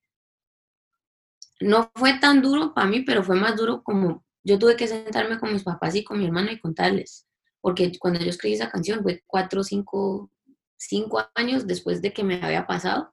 no 1.61 1.90
fue 1.94 2.18
tan 2.18 2.42
duro 2.42 2.75
para 2.75 2.87
mí, 2.87 3.03
pero 3.03 3.22
fue 3.22 3.37
más 3.37 3.57
duro 3.57 3.83
como 3.83 4.25
yo 4.44 4.59
tuve 4.59 4.77
que 4.77 4.87
sentarme 4.87 5.40
con 5.40 5.53
mis 5.53 5.64
papás 5.64 5.94
y 5.96 6.05
con 6.05 6.18
mi 6.18 6.27
hermana 6.27 6.53
y 6.53 6.61
contarles, 6.61 7.26
porque 7.66 7.90
cuando 7.98 8.20
yo 8.20 8.31
escribí 8.31 8.55
esa 8.55 8.70
canción 8.70 9.02
fue 9.02 9.24
cuatro, 9.26 9.64
cinco, 9.64 10.31
cinco 10.79 11.20
años 11.35 11.66
después 11.66 12.00
de 12.00 12.12
que 12.12 12.22
me 12.22 12.40
había 12.40 12.64
pasado, 12.64 13.12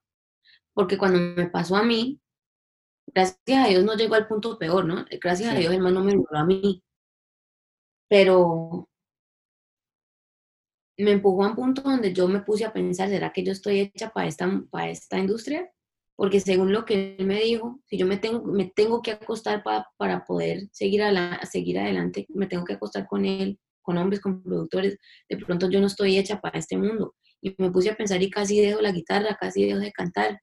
porque 0.75 0.95
cuando 0.95 1.17
me 1.17 1.49
pasó 1.49 1.75
a 1.75 1.81
mí, 1.81 2.21
gracias 3.07 3.65
a 3.65 3.67
Dios 3.67 3.83
no 3.83 3.95
llegó 3.95 4.13
al 4.13 4.27
punto 4.27 4.59
peor, 4.59 4.85
¿no? 4.85 5.05
Gracias 5.19 5.51
a 5.51 5.57
Dios 5.57 5.73
el 5.73 5.81
no 5.81 6.03
me 6.03 6.13
logró 6.13 6.37
a 6.37 6.45
mí, 6.45 6.83
pero 8.07 8.87
me 10.99 11.13
empujó 11.13 11.45
a 11.45 11.47
un 11.47 11.55
punto 11.55 11.81
donde 11.81 12.13
yo 12.13 12.27
me 12.27 12.41
puse 12.41 12.63
a 12.63 12.73
pensar, 12.73 13.09
¿será 13.09 13.33
que 13.33 13.43
yo 13.43 13.53
estoy 13.53 13.79
hecha 13.79 14.11
para 14.11 14.27
esta, 14.27 14.47
para 14.69 14.91
esta 14.91 15.17
industria? 15.17 15.67
Porque 16.15 16.39
según 16.39 16.71
lo 16.71 16.85
que 16.85 17.15
él 17.17 17.25
me 17.25 17.39
dijo, 17.39 17.81
si 17.87 17.97
yo 17.97 18.05
me 18.05 18.17
tengo, 18.17 18.43
me 18.43 18.65
tengo 18.65 19.01
que 19.01 19.13
acostar 19.13 19.63
para 19.63 20.25
poder 20.25 20.69
seguir, 20.71 21.01
a 21.01 21.11
la, 21.11 21.43
seguir 21.43 21.79
adelante, 21.79 22.27
me 22.29 22.45
tengo 22.45 22.65
que 22.65 22.73
acostar 22.73 23.07
con 23.07 23.25
él, 23.25 23.57
con 23.83 23.97
hombres, 23.97 24.21
con 24.21 24.41
productores, 24.41 24.97
de 25.29 25.37
pronto 25.37 25.69
yo 25.69 25.79
no 25.79 25.87
estoy 25.87 26.17
hecha 26.17 26.39
para 26.39 26.57
este 26.57 26.77
mundo. 26.77 27.15
Y 27.41 27.53
me 27.57 27.69
puse 27.69 27.91
a 27.91 27.95
pensar 27.95 28.21
y 28.23 28.29
casi 28.29 28.59
dejo 28.59 28.81
la 28.81 28.91
guitarra, 28.91 29.37
casi 29.39 29.65
dejo 29.65 29.79
de 29.79 29.91
cantar. 29.91 30.39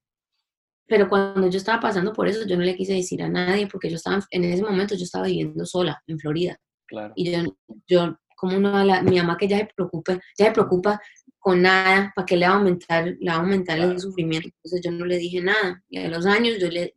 Pero 0.87 1.09
cuando 1.09 1.49
yo 1.49 1.57
estaba 1.57 1.79
pasando 1.79 2.13
por 2.13 2.27
eso, 2.27 2.45
yo 2.45 2.55
no 2.55 2.63
le 2.63 2.75
quise 2.75 2.93
decir 2.93 3.21
a 3.23 3.29
nadie 3.29 3.67
porque 3.67 3.89
yo 3.89 3.95
estaba, 3.95 4.19
en 4.29 4.43
ese 4.45 4.63
momento 4.63 4.95
yo 4.95 5.03
estaba 5.03 5.25
viviendo 5.25 5.65
sola 5.65 6.01
en 6.07 6.19
Florida. 6.19 6.57
Claro. 6.87 7.13
Y 7.15 7.31
yo, 7.31 7.57
yo 7.87 8.17
como 8.35 8.57
una, 8.57 8.83
la, 8.83 9.01
mi 9.03 9.17
mamá 9.17 9.37
que 9.37 9.47
ya 9.47 9.59
se 9.59 9.69
preocupa, 9.75 10.13
ya 10.37 10.45
se 10.45 10.51
preocupa 10.51 10.99
con 11.37 11.61
nada, 11.61 12.11
¿para 12.15 12.25
qué 12.25 12.35
le 12.35 12.47
va 12.47 12.53
a 12.53 12.57
aumentar, 12.57 13.15
le 13.19 13.29
va 13.29 13.37
a 13.37 13.39
aumentar 13.39 13.79
el 13.79 13.99
sufrimiento? 13.99 14.49
Entonces 14.49 14.81
yo 14.83 14.91
no 14.91 15.05
le 15.05 15.17
dije 15.17 15.41
nada. 15.41 15.83
Y 15.89 15.99
a 15.99 16.07
los 16.07 16.25
años 16.25 16.57
yo 16.59 16.69
le, 16.69 16.93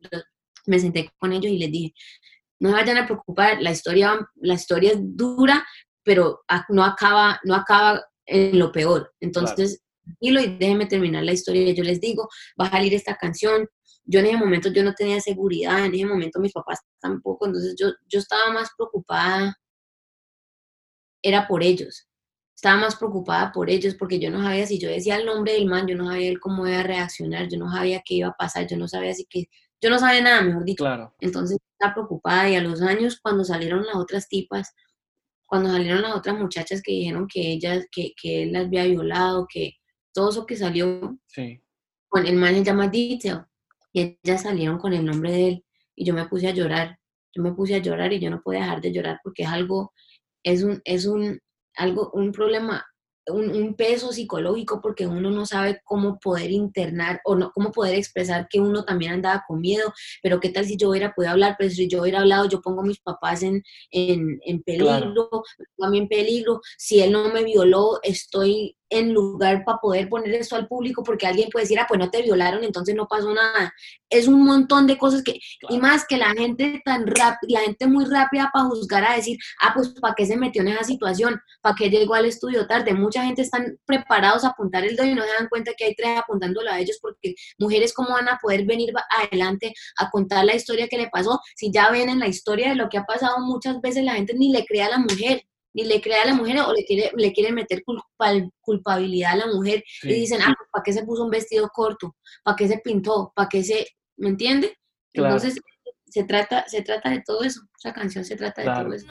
me 0.66 0.78
senté 0.78 1.11
con 1.18 1.33
ellos 1.33 1.52
y 1.52 1.59
les 1.59 1.70
dije, 1.70 1.94
no 2.61 2.70
se 2.70 2.74
vayan 2.74 2.96
a 2.96 3.07
preocupar, 3.07 3.61
la 3.61 3.70
historia, 3.70 4.26
la 4.37 4.54
historia 4.54 4.92
es 4.92 4.98
dura, 5.00 5.66
pero 6.05 6.45
no 6.69 6.85
acaba, 6.85 7.40
no 7.45 7.55
acaba 7.55 8.05
en 8.27 8.59
lo 8.59 8.73
peor. 8.73 9.12
Entonces, 9.21 9.83
tranquilo 10.03 10.40
y 10.40 10.57
déjenme 10.59 10.87
terminar 10.87 11.25
la 11.25 11.33
historia. 11.33 11.73
Yo 11.73 11.85
les 11.85 12.01
digo, 12.01 12.29
va 12.61 12.67
a 12.67 12.71
salir 12.71 12.95
esta 12.95 13.17
canción. 13.17 13.69
Yo 14.05 14.21
en 14.21 14.27
ese 14.27 14.37
momento 14.37 14.71
yo 14.71 14.85
no 14.85 14.95
tenía 14.95 15.21
seguridad, 15.21 15.85
en 15.85 15.95
ese 15.95 16.07
momento 16.07 16.38
mis 16.38 16.53
papás 16.53 16.81
tampoco, 17.01 17.47
entonces 17.47 17.75
yo, 17.79 17.88
yo 18.07 18.19
estaba 18.19 18.53
más 18.53 18.69
preocupada, 18.77 19.57
era 21.23 21.49
por 21.49 21.62
ellos 21.62 22.07
estaba 22.64 22.81
más 22.81 22.97
preocupada 22.97 23.53
por 23.53 23.69
ellos 23.69 23.95
porque 23.95 24.19
yo 24.19 24.31
no 24.31 24.43
sabía 24.43 24.67
si 24.67 24.79
yo 24.79 24.88
decía 24.88 25.17
el 25.17 25.27
nombre 25.27 25.53
del 25.53 25.67
man, 25.67 25.87
yo 25.87 25.97
no 25.97 26.07
sabía 26.07 26.31
él 26.31 26.40
cómo 26.40 26.67
iba 26.67 26.81
a 26.81 26.83
reaccionar, 26.83 27.49
yo 27.49 27.59
no 27.59 27.71
sabía 27.71 28.03
qué 28.03 28.14
iba 28.14 28.29
a 28.29 28.37
pasar, 28.38 28.67
yo 28.67 28.79
no 28.79 28.88
sabía 28.88 29.12
si 29.12 29.27
que, 29.27 29.51
yo 29.83 29.90
no 29.90 29.99
sabía 29.99 30.23
nada, 30.23 30.40
mejor 30.40 30.64
dicho. 30.64 30.83
Claro. 30.83 31.14
Entonces 31.21 31.59
estaba 31.73 31.93
preocupada 31.95 32.49
y 32.49 32.57
a 32.57 32.62
los 32.62 32.81
años 32.81 33.19
cuando 33.21 33.45
salieron 33.45 33.85
las 33.85 33.97
otras 33.97 34.29
tipas, 34.29 34.73
cuando 35.46 35.70
salieron 35.70 36.02
las 36.02 36.14
otras 36.14 36.38
muchachas 36.38 36.83
que 36.83 36.92
dijeron 36.92 37.26
que 37.28 37.52
ellas, 37.52 37.87
que, 37.90 38.12
que 38.20 38.44
él 38.44 38.52
las 38.52 38.66
había 38.66 38.85
violado, 38.85 39.46
que 39.48 39.74
todo 40.12 40.30
eso 40.30 40.46
que 40.46 40.57
salió, 40.57 41.18
sí. 41.26 41.61
con 42.09 42.26
el 42.26 42.37
man 42.37 42.54
se 42.54 42.64
llama 42.64 42.88
Detail, 42.88 43.42
y 43.92 44.18
ellas 44.24 44.42
salieron 44.42 44.78
con 44.78 44.92
el 44.92 45.04
nombre 45.04 45.33
de 45.33 45.48
él 45.48 45.64
y 45.94 46.04
yo 46.04 46.14
me 46.14 46.26
puse 46.26 46.48
a 46.48 46.52
llorar, 46.52 46.98
yo 47.33 47.42
me 47.42 47.52
puse 47.52 47.74
a 47.74 47.78
llorar 47.78 48.12
y 48.12 48.20
yo 48.20 48.30
no 48.30 48.42
podía 48.42 48.61
dejar 48.61 48.80
de 48.80 48.92
llorar 48.92 49.20
porque 49.22 49.44
es 49.44 49.48
algo, 49.48 49.92
es 50.42 50.62
un, 50.62 50.80
es 50.85 51.07
un, 51.07 51.40
algo, 51.76 52.11
un 52.12 52.33
problema, 52.33 52.85
un, 53.27 53.75
peso 53.75 54.13
psicológico 54.13 54.81
porque 54.81 55.07
uno 55.07 55.31
no 55.31 55.47
sabe 55.47 55.81
cómo 55.85 56.19
poder 56.19 56.51
internar 56.51 57.21
o 57.25 57.35
no, 57.35 57.51
cómo 57.53 57.73
poder 57.73 57.95
expresar 57.97 58.47
que 58.49 58.61
uno 58.61 58.85
también 58.85 59.13
andaba 59.13 59.45
con 59.47 59.61
miedo, 59.61 59.93
pero 60.23 60.41
qué 60.41 60.51
tal 60.51 60.65
si 60.65 60.77
yo 60.77 60.91
hubiera 60.91 61.15
podido 61.15 61.33
hablar, 61.33 61.57
pero 61.59 61.71
si 61.71 61.89
yo 61.89 62.03
hubiera 62.03 62.21
hablado, 62.21 62.49
yo 62.49 62.61
pongo 62.61 62.83
a 62.83 62.87
mis 62.87 63.01
papás 63.01 63.43
en, 63.43 63.63
en, 63.91 64.41
en 64.45 64.63
peligro, 64.63 65.43
también 65.77 66.09
peligro, 66.09 66.61
si 66.77 67.01
él 67.01 67.13
no 67.13 67.33
me 67.33 67.45
violó, 67.45 67.99
estoy 68.03 68.77
en 68.90 69.12
lugar 69.12 69.64
para 69.64 69.79
poder 69.79 70.09
poner 70.09 70.35
esto 70.35 70.57
al 70.57 70.68
público 70.68 71.03
porque 71.03 71.27
alguien 71.27 71.49
puede 71.51 71.64
decir, 71.64 71.79
ah, 71.79 71.87
pues 71.88 71.99
no 71.99 72.11
te 72.11 72.23
violaron, 72.23 72.64
entonces 72.64 72.94
no 72.94 73.07
pasó 73.07 73.33
nada. 73.33 73.73
Es 74.09 74.29
un 74.29 74.44
montón 74.44 74.87
de 74.87 74.99
cosas 74.99 75.23
que, 75.23 75.40
y 75.68 75.79
más 75.79 76.07
que 76.07 76.16
la 76.16 76.31
gente 76.31 76.81
tan 76.85 77.07
rápida, 77.07 77.38
la 77.49 77.61
gente 77.61 77.87
muy 77.87 78.05
rápida 78.05 78.51
para 78.53 78.66
juzgar 78.66 79.05
a 79.05 79.16
decir, 79.16 79.38
ah, 79.61 79.73
pues 79.75 79.88
para 80.01 80.14
qué 80.14 80.27
se 80.27 80.37
metió 80.37 80.62
en 80.62 80.68
esa 80.68 80.85
situación, 80.85 81.40
para 81.61 81.75
qué 81.75 81.90
llegó 81.90 82.14
al 82.14 82.27
estudio 82.27 82.66
tarde. 82.66 82.94
Mucha 82.94 83.25
gente 83.25 83.42
están 83.42 83.79
preparados 83.85 84.44
a 84.44 84.49
apuntar 84.49 84.85
el 84.85 84.97
dedo 84.97 85.07
y 85.07 85.14
no 85.14 85.23
se 85.23 85.33
dan 85.38 85.49
cuenta 85.49 85.73
que 85.77 85.85
hay 85.87 85.94
tres 85.94 86.18
apuntándolo 86.18 86.70
a 86.70 86.79
ellos 86.79 86.99
porque 87.01 87.35
mujeres 87.59 87.92
cómo 87.92 88.11
van 88.11 88.29
a 88.29 88.38
poder 88.40 88.64
venir 88.64 88.92
adelante 89.11 89.73
a 89.99 90.11
contar 90.11 90.44
la 90.44 90.55
historia 90.55 90.88
que 90.88 90.99
le 90.99 91.09
pasó 91.09 91.40
si 91.57 91.70
ya 91.73 91.90
ven 91.90 92.09
en 92.09 92.18
la 92.18 92.29
historia 92.29 92.70
de 92.70 92.77
lo 92.77 92.88
que 92.88 92.99
ha 92.99 93.05
pasado 93.05 93.38
muchas 93.40 93.81
veces 93.81 94.05
la 94.05 94.14
gente 94.14 94.35
ni 94.35 94.53
le 94.53 94.64
cree 94.64 94.83
a 94.83 94.90
la 94.90 94.99
mujer 94.99 95.44
ni 95.75 95.85
le 95.85 96.01
cree 96.01 96.21
a 96.21 96.27
la 96.27 96.35
mujer 96.35 96.61
o 96.61 96.73
le 96.73 96.85
quiere, 96.85 97.11
le 97.17 97.33
quieren 97.33 97.55
meter 97.55 97.83
culpabilidad 98.61 99.33
a 99.33 99.37
la 99.37 99.47
mujer 99.49 99.85
y 100.03 100.15
dicen, 100.15 100.41
ah, 100.41 100.55
pues, 100.57 100.69
¿para 100.73 100.83
qué 100.83 100.93
se 100.93 101.05
puso 101.05 101.25
un 101.25 101.31
vestido 101.31 101.69
corto? 101.69 102.17
¿Para 102.43 102.57
qué 102.57 102.69
se 102.69 102.79
pintó? 102.79 103.33
¿Para 103.35 103.49
qué 103.49 103.63
se, 103.63 103.87
¿me 104.17 104.29
entiende? 104.31 104.79
Entonces, 105.13 105.61
se 106.07 106.23
trata, 106.23 106.65
se 106.69 106.83
trata 106.83 107.11
de 107.11 107.23
todo 107.27 107.43
eso. 107.43 107.61
Esa 107.77 107.93
canción 107.93 108.25
se 108.25 108.37
trata 108.37 108.63
de 108.63 108.69
todo 108.69 108.93
eso. 108.95 109.07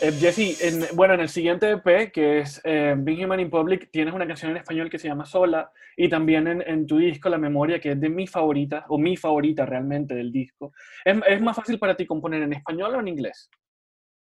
Eh, 0.00 0.12
Jesse, 0.12 0.60
en, 0.60 0.96
bueno, 0.96 1.14
en 1.14 1.20
el 1.20 1.28
siguiente 1.28 1.70
EP, 1.70 2.12
que 2.12 2.40
es 2.40 2.60
eh, 2.64 2.94
Being 2.98 3.24
Human 3.24 3.40
in 3.40 3.50
Public, 3.50 3.90
tienes 3.90 4.12
una 4.12 4.26
canción 4.26 4.50
en 4.50 4.56
español 4.56 4.90
que 4.90 4.98
se 4.98 5.08
llama 5.08 5.24
Sola, 5.24 5.70
y 5.96 6.08
también 6.08 6.46
en, 6.48 6.86
tu 6.86 6.98
disco 6.98 7.28
La 7.28 7.38
Memoria, 7.38 7.80
que 7.80 7.92
es 7.92 8.00
de 8.00 8.08
mi 8.08 8.26
favorita, 8.26 8.84
o 8.88 8.98
mi 8.98 9.16
favorita 9.16 9.64
realmente 9.64 10.14
del 10.14 10.32
disco. 10.32 10.72
¿Es, 11.04 11.40
más 11.40 11.56
fácil 11.56 11.78
para 11.78 11.96
ti 11.96 12.06
componer 12.06 12.42
en 12.42 12.52
español 12.52 12.94
o 12.94 13.00
en 13.00 13.08
inglés? 13.08 13.48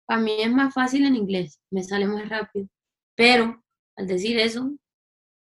Para 0.07 0.21
mí 0.21 0.41
es 0.41 0.51
más 0.51 0.73
fácil 0.73 1.05
en 1.05 1.15
inglés, 1.15 1.61
me 1.71 1.83
sale 1.83 2.07
más 2.07 2.29
rápido. 2.29 2.67
Pero, 3.15 3.63
al 3.97 4.07
decir 4.07 4.39
eso, 4.39 4.73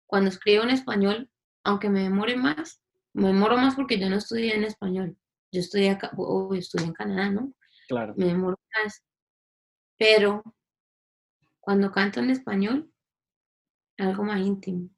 cuando 0.05 0.29
escribo 0.29 0.63
en 0.63 0.71
español, 0.71 1.29
aunque 1.63 1.89
me 1.89 2.03
demore 2.03 2.35
más, 2.35 2.81
me 3.13 3.27
demoro 3.27 3.57
más 3.57 3.75
porque 3.75 3.97
yo 3.97 4.09
no 4.09 4.17
estudié 4.17 4.55
en 4.55 4.65
español. 4.65 5.15
Yo 5.51 5.61
estudié 5.61 5.91
acá, 5.91 6.11
o 6.17 6.53
estudié 6.53 6.87
en 6.87 6.93
Canadá, 6.93 7.29
¿no? 7.31 7.53
Claro. 7.87 8.13
Me 8.17 8.25
demoro 8.25 8.59
más 8.75 9.01
pero 9.99 10.41
cuando 11.59 11.91
canto 11.91 12.21
en 12.21 12.31
español, 12.31 12.91
algo 13.97 14.23
más 14.23 14.39
íntimo, 14.39 14.89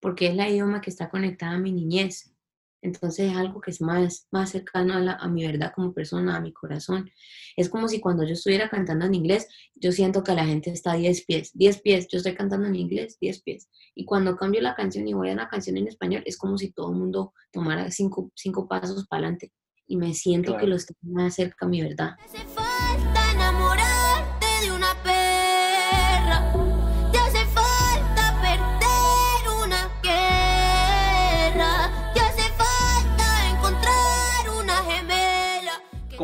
porque 0.00 0.28
es 0.28 0.36
la 0.36 0.48
idioma 0.48 0.80
que 0.82 0.90
está 0.90 1.08
conectada 1.08 1.54
a 1.54 1.58
mi 1.58 1.72
niñez. 1.72 2.32
Entonces 2.80 3.32
es 3.32 3.36
algo 3.36 3.60
que 3.60 3.72
es 3.72 3.80
más, 3.80 4.28
más 4.30 4.50
cercano 4.50 4.94
a, 4.94 5.14
a, 5.14 5.28
mi 5.28 5.44
verdad 5.44 5.72
como 5.74 5.92
persona, 5.92 6.36
a 6.36 6.40
mi 6.40 6.52
corazón. 6.52 7.10
Es 7.56 7.68
como 7.68 7.88
si 7.88 8.00
cuando 8.00 8.22
yo 8.22 8.34
estuviera 8.34 8.68
cantando 8.68 9.06
en 9.06 9.14
inglés, 9.14 9.48
yo 9.74 9.90
siento 9.90 10.22
que 10.22 10.34
la 10.34 10.46
gente 10.46 10.70
está 10.70 10.92
a 10.92 10.96
10 10.96 11.24
pies, 11.24 11.50
10 11.54 11.80
pies, 11.80 12.06
yo 12.08 12.18
estoy 12.18 12.36
cantando 12.36 12.68
en 12.68 12.76
inglés, 12.76 13.18
10 13.20 13.42
pies. 13.42 13.68
Y 13.96 14.04
cuando 14.04 14.36
cambio 14.36 14.60
la 14.60 14.76
canción 14.76 15.08
y 15.08 15.14
voy 15.14 15.30
a 15.30 15.32
una 15.32 15.48
canción 15.48 15.76
en 15.78 15.88
español, 15.88 16.22
es 16.26 16.36
como 16.36 16.56
si 16.56 16.70
todo 16.70 16.92
el 16.92 16.98
mundo 16.98 17.32
tomara 17.50 17.90
cinco, 17.90 18.30
cinco 18.36 18.68
pasos 18.68 19.08
para 19.08 19.22
adelante 19.22 19.52
y 19.88 19.96
me 19.96 20.14
siento 20.14 20.56
que 20.58 20.66
lo 20.66 20.76
estoy 20.76 20.94
más 21.00 21.34
cerca 21.34 21.64
a 21.64 21.68
mi 21.68 21.82
verdad. 21.82 22.10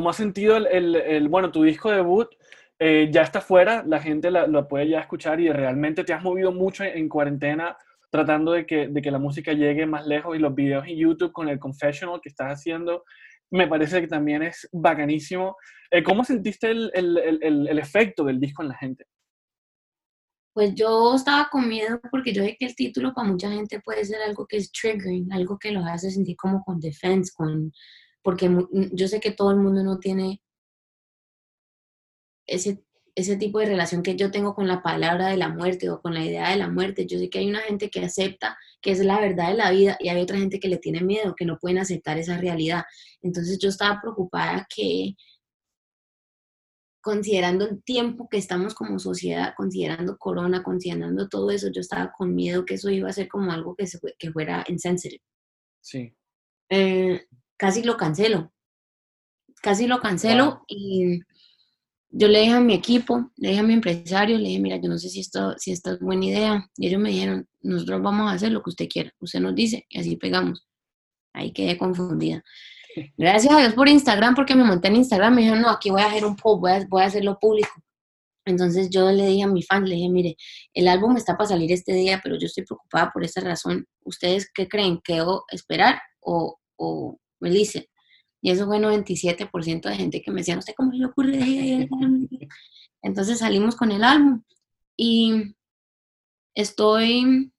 ¿Cómo 0.05 0.11
has 0.11 0.17
sentido 0.17 0.59
el, 0.59 1.29
bueno, 1.31 1.51
tu 1.51 1.63
disco 1.63 1.91
debut? 1.91 2.29
Eh, 2.79 3.09
ya 3.11 3.23
está 3.23 3.41
fuera, 3.41 3.83
la 3.87 4.01
gente 4.01 4.31
lo 4.31 4.69
puede 4.69 4.87
ya 4.87 5.01
escuchar 5.01 5.41
y 5.41 5.51
realmente 5.51 6.05
te 6.05 6.13
has 6.13 6.23
movido 6.23 6.53
mucho 6.53 6.85
en, 6.85 7.09
cuarentena 7.09 7.75
tratando 8.11 8.53
de 8.53 8.67
que, 8.67 8.89
de 8.89 9.01
que, 9.01 9.11
la 9.11 9.19
música 9.19 9.55
llegue 9.55 9.87
más 9.87 10.07
lejos 10.07 10.37
y 10.37 10.41
los 10.41 10.55
videos 10.55 10.87
en 10.87 10.99
YouTube 10.99 11.33
con 11.33 11.49
el 11.49 11.59
confessional 11.59 12.21
que 12.21 12.29
estás 12.29 12.53
haciendo, 12.53 13.05
me 13.51 13.67
parece 13.67 14.03
que 14.03 14.07
también 14.07 14.43
es 14.43 14.69
bacanísimo. 14.73 15.57
Eh, 15.91 16.03
¿Cómo 16.03 16.23
sentiste 16.23 16.71
el, 16.71 16.91
el, 16.93 17.67
el, 17.67 17.79
efecto 17.79 18.25
del 18.25 18.39
disco 18.39 18.61
en 18.61 18.69
la 18.69 18.77
gente? 18.77 19.07
Pues 20.53 20.75
yo 20.75 21.15
estaba 21.15 21.49
con 21.51 21.67
miedo 21.67 21.99
porque 22.11 22.35
yo 22.35 22.45
sé 22.45 22.59
que 22.59 22.67
el 22.67 22.77
título 22.77 23.15
para 23.15 23.29
mucha 23.29 23.51
gente 23.51 23.81
puede 23.81 24.05
ser 24.05 24.21
algo 24.21 24.47
que 24.47 24.59
es 24.59 24.71
triggering, 24.71 25.33
algo 25.33 25.59
que 25.59 25.73
los 25.73 25.87
hace 25.87 26.11
sentir 26.11 26.37
como 26.37 26.63
con 26.63 26.79
defense, 26.79 27.33
con, 27.35 27.73
porque 28.25 28.51
yo 28.93 29.07
sé 29.07 29.21
que 29.21 29.31
todo 29.31 29.51
el 29.51 29.59
mundo 29.59 29.85
no 29.85 29.99
tiene 30.01 30.43
ese, 32.47 32.83
ese 33.15 33.37
tipo 33.37 33.59
de 33.59 33.67
relación 33.67 34.03
que 34.03 34.17
yo 34.17 34.31
tengo 34.31 34.55
con 34.55 34.67
la 34.67 34.83
palabra 34.83 35.29
de 35.29 35.37
la 35.37 35.51
muerte 35.51 35.91
o 35.91 36.01
con 36.01 36.15
la 36.15 36.25
idea 36.25 36.49
de 36.49 36.57
la 36.57 36.71
muerte. 36.71 37.07
Yo 37.07 37.19
sé 37.19 37.29
que 37.29 37.41
hay 37.41 37.51
una 37.51 37.61
gente 37.61 37.91
que 37.91 38.01
acepta 38.01 38.57
que 38.81 38.93
es 38.93 39.05
la 39.05 39.21
verdad 39.21 39.51
de 39.51 39.57
la 39.57 39.71
vida 39.71 39.99
y 40.01 40.09
hay 40.09 40.21
otra 40.21 40.39
gente 40.39 40.59
que 40.59 40.69
le 40.69 40.79
tiene 40.79 41.03
miedo, 41.03 41.35
que 41.37 41.45
no 41.45 41.59
pueden 41.59 41.79
aceptar 41.79 42.19
esa 42.19 42.39
realidad. 42.39 42.85
Entonces 43.21 43.59
yo 43.59 43.69
estaba 43.69 44.01
preocupada 44.01 44.67
que 44.75 45.15
considerando 47.03 47.69
el 47.69 47.85
tiempo 47.85 48.27
que 48.31 48.39
estamos 48.39 48.75
como 48.75 48.99
sociedad, 48.99 49.53
considerando 49.55 50.17
corona, 50.17 50.63
considerando 50.63 51.29
todo 51.29 51.51
eso, 51.51 51.69
yo 51.71 51.83
estaba 51.83 52.11
con 52.17 52.35
miedo 52.35 52.65
que 52.65 52.75
eso 52.75 52.89
iba 52.89 53.11
a 53.11 53.13
ser 53.13 53.29
como 53.29 53.53
algo 53.53 53.77
que, 53.77 53.87
se, 53.87 53.99
que 54.19 54.33
fuera 54.33 54.65
insensible. 54.69 55.21
Sí. 55.83 56.17
Eh, 56.71 57.27
casi 57.57 57.83
lo 57.83 57.97
cancelo. 57.97 58.53
Casi 59.63 59.87
lo 59.87 60.01
cancelo 60.01 60.63
y 60.67 61.21
yo 62.17 62.29
le 62.29 62.41
dije 62.41 62.53
a 62.53 62.61
mi 62.61 62.75
equipo, 62.75 63.31
le 63.37 63.49
dije 63.49 63.61
a 63.61 63.65
mi 63.65 63.75
empresario, 63.75 64.39
le 64.39 64.49
dije, 64.49 64.61
mira, 64.61 64.77
yo 64.77 64.89
no 64.89 64.99
sé 64.99 65.09
si 65.09 65.21
esto, 65.21 65.55
si 65.59 65.73
esto 65.73 65.93
es 65.93 66.01
buena 66.01 66.25
idea. 66.27 66.71
Y 66.77 66.87
ellos 66.87 67.01
me 67.01 67.11
dijeron, 67.11 67.49
nosotros 67.61 68.03
vamos 68.03 68.31
a 68.31 68.35
hacer 68.35 68.53
lo 68.53 68.63
que 68.63 68.71
usted 68.71 68.89
quiera. 68.89 69.13
Usted 69.19 69.41
nos 69.41 69.55
dice 69.55 69.85
y 69.89 69.99
así 69.99 70.17
pegamos. 70.17 70.65
Ahí 71.33 71.53
quedé 71.53 71.77
confundida. 71.77 72.45
Gracias 73.17 73.53
a 73.53 73.59
Dios 73.59 73.75
por 73.75 73.89
Instagram, 73.89 74.35
porque 74.37 74.55
me 74.55 74.63
monté 74.63 74.89
en 74.89 74.97
Instagram, 74.97 75.35
me 75.35 75.43
dijeron, 75.43 75.63
no, 75.63 75.71
aquí 75.71 75.91
voy 75.91 76.03
a 76.03 76.07
hacer 76.07 76.25
un 76.25 76.37
post, 76.37 76.61
voy 76.61 76.71
a, 76.71 76.87
voy 76.89 77.03
a 77.03 77.07
hacerlo 77.07 77.37
público. 77.41 77.73
Entonces 78.47 78.91
yo 78.91 79.11
le 79.11 79.27
dije 79.27 79.43
a 79.43 79.49
mi 79.49 79.63
fan, 79.63 79.89
le 79.89 79.97
dije, 79.97 80.09
mire, 80.09 80.37
el 80.73 80.87
álbum 80.87 81.17
está 81.17 81.37
para 81.37 81.49
salir 81.49 81.73
este 81.73 81.95
día, 81.95 82.21
pero 82.23 82.37
yo 82.39 82.47
estoy 82.47 82.65
preocupada 82.65 83.11
por 83.11 83.25
esa 83.25 83.41
razón. 83.41 83.87
¿Ustedes 84.05 84.51
qué 84.55 84.69
creen? 84.69 85.01
¿Que 85.03 85.15
debo 85.15 85.45
esperar 85.51 86.01
o, 86.21 86.59
o 86.77 87.19
me 87.45 87.51
dice? 87.51 87.91
Y 88.41 88.51
eso 88.51 88.67
fue 88.67 88.79
97% 88.79 89.89
de 89.89 89.97
gente 89.97 90.23
que 90.23 90.31
me 90.31 90.41
decía, 90.41 90.57
no 90.57 90.63
sé 90.63 90.75
cómo 90.75 90.93
le 90.93 91.07
ocurre. 91.07 91.89
Entonces 93.03 93.39
salimos 93.39 93.77
con 93.77 93.93
el 93.93 94.03
álbum 94.03 94.43
y 94.97 95.55
estoy 96.55 97.53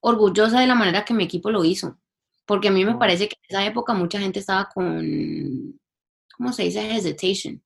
orgullosa 0.00 0.60
de 0.60 0.66
la 0.66 0.74
manera 0.74 1.04
que 1.04 1.14
mi 1.14 1.24
equipo 1.24 1.50
lo 1.50 1.64
hizo. 1.64 1.98
Porque 2.46 2.68
a 2.68 2.72
mí 2.72 2.84
me 2.84 2.96
parece 2.96 3.28
que 3.28 3.36
en 3.36 3.56
esa 3.56 3.66
época 3.66 3.94
mucha 3.94 4.18
gente 4.18 4.40
estaba 4.40 4.68
con, 4.74 5.78
¿cómo 6.36 6.52
se 6.52 6.64
dice? 6.64 6.94
Hesitation. 6.94 7.62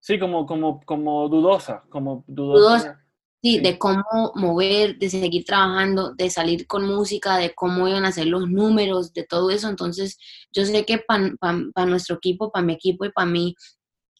Sí, 0.00 0.18
como, 0.18 0.46
como, 0.46 0.80
como 0.82 1.28
dudosa, 1.28 1.84
como 1.88 2.24
dudosa. 2.26 3.04
Sí, 3.42 3.58
de 3.58 3.78
cómo 3.78 4.04
mover, 4.34 4.98
de 4.98 5.08
seguir 5.08 5.44
trabajando, 5.46 6.14
de 6.14 6.28
salir 6.28 6.66
con 6.66 6.86
música, 6.86 7.38
de 7.38 7.54
cómo 7.54 7.88
iban 7.88 8.04
a 8.04 8.12
ser 8.12 8.26
los 8.26 8.50
números, 8.50 9.14
de 9.14 9.24
todo 9.24 9.48
eso. 9.50 9.68
Entonces, 9.70 10.18
yo 10.52 10.66
sé 10.66 10.84
que 10.84 10.98
para 10.98 11.86
nuestro 11.86 12.16
equipo, 12.16 12.52
para 12.52 12.66
mi 12.66 12.74
equipo 12.74 13.06
y 13.06 13.12
para 13.12 13.26
mí, 13.30 13.54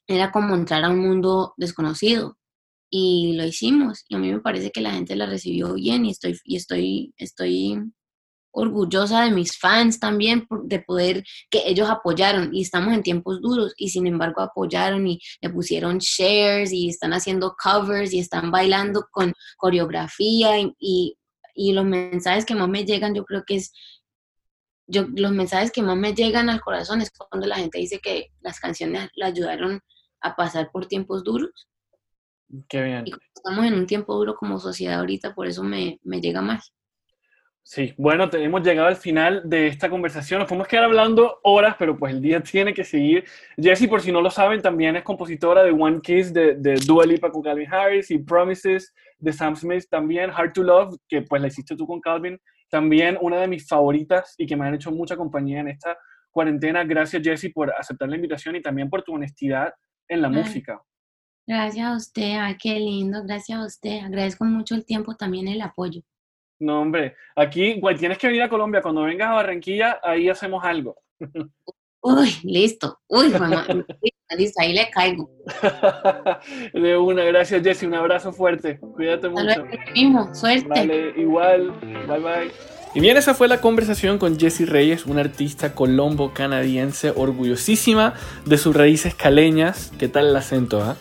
era 0.08 0.32
como 0.32 0.54
entrar 0.54 0.84
a 0.84 0.90
un 0.90 1.00
mundo 1.00 1.54
desconocido. 1.58 2.38
Y 2.90 3.34
lo 3.36 3.44
hicimos. 3.46 4.04
Y 4.08 4.16
a 4.16 4.18
mí 4.18 4.32
me 4.32 4.40
parece 4.40 4.70
que 4.72 4.80
la 4.82 4.92
gente 4.92 5.16
la 5.16 5.26
recibió 5.26 5.74
bien 5.74 6.06
y 6.06 6.10
estoy, 6.12 6.38
y 6.44 6.56
estoy, 6.56 7.14
estoy 7.18 7.80
orgullosa 8.52 9.24
de 9.24 9.30
mis 9.30 9.58
fans 9.58 10.00
también 10.00 10.46
de 10.64 10.80
poder 10.80 11.24
que 11.50 11.62
ellos 11.66 11.88
apoyaron 11.88 12.54
y 12.54 12.62
estamos 12.62 12.94
en 12.94 13.02
tiempos 13.02 13.40
duros 13.40 13.74
y 13.76 13.90
sin 13.90 14.06
embargo 14.06 14.40
apoyaron 14.40 15.06
y 15.06 15.20
le 15.40 15.50
pusieron 15.50 15.98
shares 15.98 16.72
y 16.72 16.88
están 16.88 17.12
haciendo 17.12 17.54
covers 17.62 18.12
y 18.12 18.18
están 18.18 18.50
bailando 18.50 19.06
con 19.10 19.32
coreografía 19.56 20.58
y, 20.58 20.74
y, 20.78 21.16
los 21.72 21.84
mensajes 21.84 22.46
que 22.46 22.54
más 22.54 22.68
me 22.68 22.84
llegan 22.84 23.14
yo 23.14 23.24
creo 23.24 23.44
que 23.46 23.56
es 23.56 23.72
yo 24.86 25.06
los 25.14 25.30
mensajes 25.30 25.70
que 25.70 25.82
más 25.82 25.96
me 25.96 26.14
llegan 26.14 26.48
al 26.48 26.60
corazón 26.60 27.02
es 27.02 27.10
cuando 27.10 27.46
la 27.46 27.56
gente 27.56 27.78
dice 27.78 28.00
que 28.00 28.28
las 28.40 28.58
canciones 28.58 29.08
la 29.14 29.26
ayudaron 29.26 29.80
a 30.22 30.34
pasar 30.34 30.70
por 30.72 30.86
tiempos 30.86 31.22
duros 31.22 31.68
Qué 32.68 32.82
bien. 32.82 33.04
Y 33.06 33.12
estamos 33.34 33.64
en 33.64 33.74
un 33.74 33.86
tiempo 33.86 34.14
duro 34.16 34.34
como 34.34 34.58
sociedad 34.58 34.98
ahorita, 34.98 35.34
por 35.34 35.46
eso 35.46 35.62
me, 35.62 36.00
me 36.02 36.20
llega 36.20 36.42
más. 36.42 36.72
Sí, 37.62 37.94
bueno, 37.96 38.28
hemos 38.32 38.62
llegado 38.62 38.88
al 38.88 38.96
final 38.96 39.42
de 39.44 39.68
esta 39.68 39.88
conversación. 39.88 40.40
Nos 40.40 40.48
podemos 40.48 40.66
quedar 40.66 40.84
hablando 40.84 41.38
horas, 41.44 41.76
pero 41.78 41.96
pues 41.96 42.14
el 42.14 42.20
día 42.20 42.40
tiene 42.42 42.74
que 42.74 42.84
seguir. 42.84 43.24
Jessie, 43.56 43.86
por 43.86 44.00
si 44.00 44.10
no 44.10 44.20
lo 44.20 44.30
saben, 44.30 44.60
también 44.60 44.96
es 44.96 45.04
compositora 45.04 45.62
de 45.62 45.70
One 45.70 46.00
Kiss 46.00 46.32
de, 46.32 46.54
de 46.56 46.74
Dua 46.86 47.06
Lipa 47.06 47.30
con 47.30 47.42
Calvin 47.42 47.72
Harris 47.72 48.10
y 48.10 48.18
Promises 48.18 48.92
de 49.18 49.32
Sam 49.32 49.54
Smith 49.54 49.84
también, 49.90 50.30
Hard 50.30 50.52
to 50.52 50.62
Love, 50.62 50.96
que 51.06 51.22
pues 51.22 51.40
la 51.42 51.48
hiciste 51.48 51.76
tú 51.76 51.86
con 51.86 52.00
Calvin, 52.00 52.40
también 52.70 53.18
una 53.20 53.40
de 53.40 53.48
mis 53.48 53.68
favoritas 53.68 54.34
y 54.38 54.46
que 54.46 54.56
me 54.56 54.66
han 54.66 54.74
hecho 54.74 54.90
mucha 54.90 55.16
compañía 55.16 55.60
en 55.60 55.68
esta 55.68 55.96
cuarentena. 56.30 56.84
Gracias, 56.84 57.22
Jessie, 57.22 57.52
por 57.52 57.72
aceptar 57.72 58.08
la 58.08 58.16
invitación 58.16 58.56
y 58.56 58.62
también 58.62 58.88
por 58.88 59.02
tu 59.02 59.14
honestidad 59.14 59.72
en 60.08 60.22
la 60.22 60.28
música. 60.28 60.80
Gracias 61.46 61.86
a 61.86 61.96
usted, 61.96 62.36
ay, 62.38 62.56
qué 62.60 62.78
lindo, 62.78 63.22
gracias 63.24 63.58
a 63.58 63.66
usted. 63.66 63.98
Agradezco 64.04 64.44
mucho 64.44 64.74
el 64.74 64.84
tiempo, 64.84 65.16
también 65.16 65.48
el 65.48 65.60
apoyo. 65.60 66.02
No, 66.60 66.82
hombre, 66.82 67.16
aquí 67.34 67.80
tienes 67.98 68.18
que 68.18 68.26
venir 68.26 68.42
a 68.42 68.48
Colombia. 68.48 68.82
Cuando 68.82 69.02
vengas 69.02 69.30
a 69.30 69.34
Barranquilla, 69.34 69.98
ahí 70.02 70.28
hacemos 70.28 70.62
algo. 70.62 70.96
Uy, 72.02 72.34
listo. 72.44 72.98
Uy, 73.08 73.28
mamá, 73.30 73.66
listo, 74.36 74.60
ahí 74.60 74.74
le 74.74 74.90
caigo. 74.90 75.30
De 76.74 76.96
una, 76.96 77.24
gracias 77.24 77.62
Jessy, 77.62 77.86
un 77.86 77.94
abrazo 77.94 78.32
fuerte. 78.32 78.78
Cuídate 78.78 79.28
mucho. 79.30 79.64
mismo, 79.94 80.34
suerte. 80.34 80.68
Vale, 80.68 81.14
igual. 81.16 81.72
Bye 82.06 82.20
bye. 82.20 82.52
Y 82.92 83.00
bien, 83.00 83.16
esa 83.16 83.34
fue 83.34 83.48
la 83.48 83.60
conversación 83.60 84.18
con 84.18 84.38
Jessie 84.38 84.66
Reyes, 84.66 85.06
una 85.06 85.20
artista 85.20 85.74
colombo-canadiense 85.74 87.12
orgullosísima 87.14 88.14
de 88.44 88.58
sus 88.58 88.74
raíces 88.74 89.14
caleñas. 89.14 89.92
¿Qué 89.98 90.08
tal 90.08 90.26
el 90.26 90.36
acento, 90.36 90.82
ah? 90.82 90.96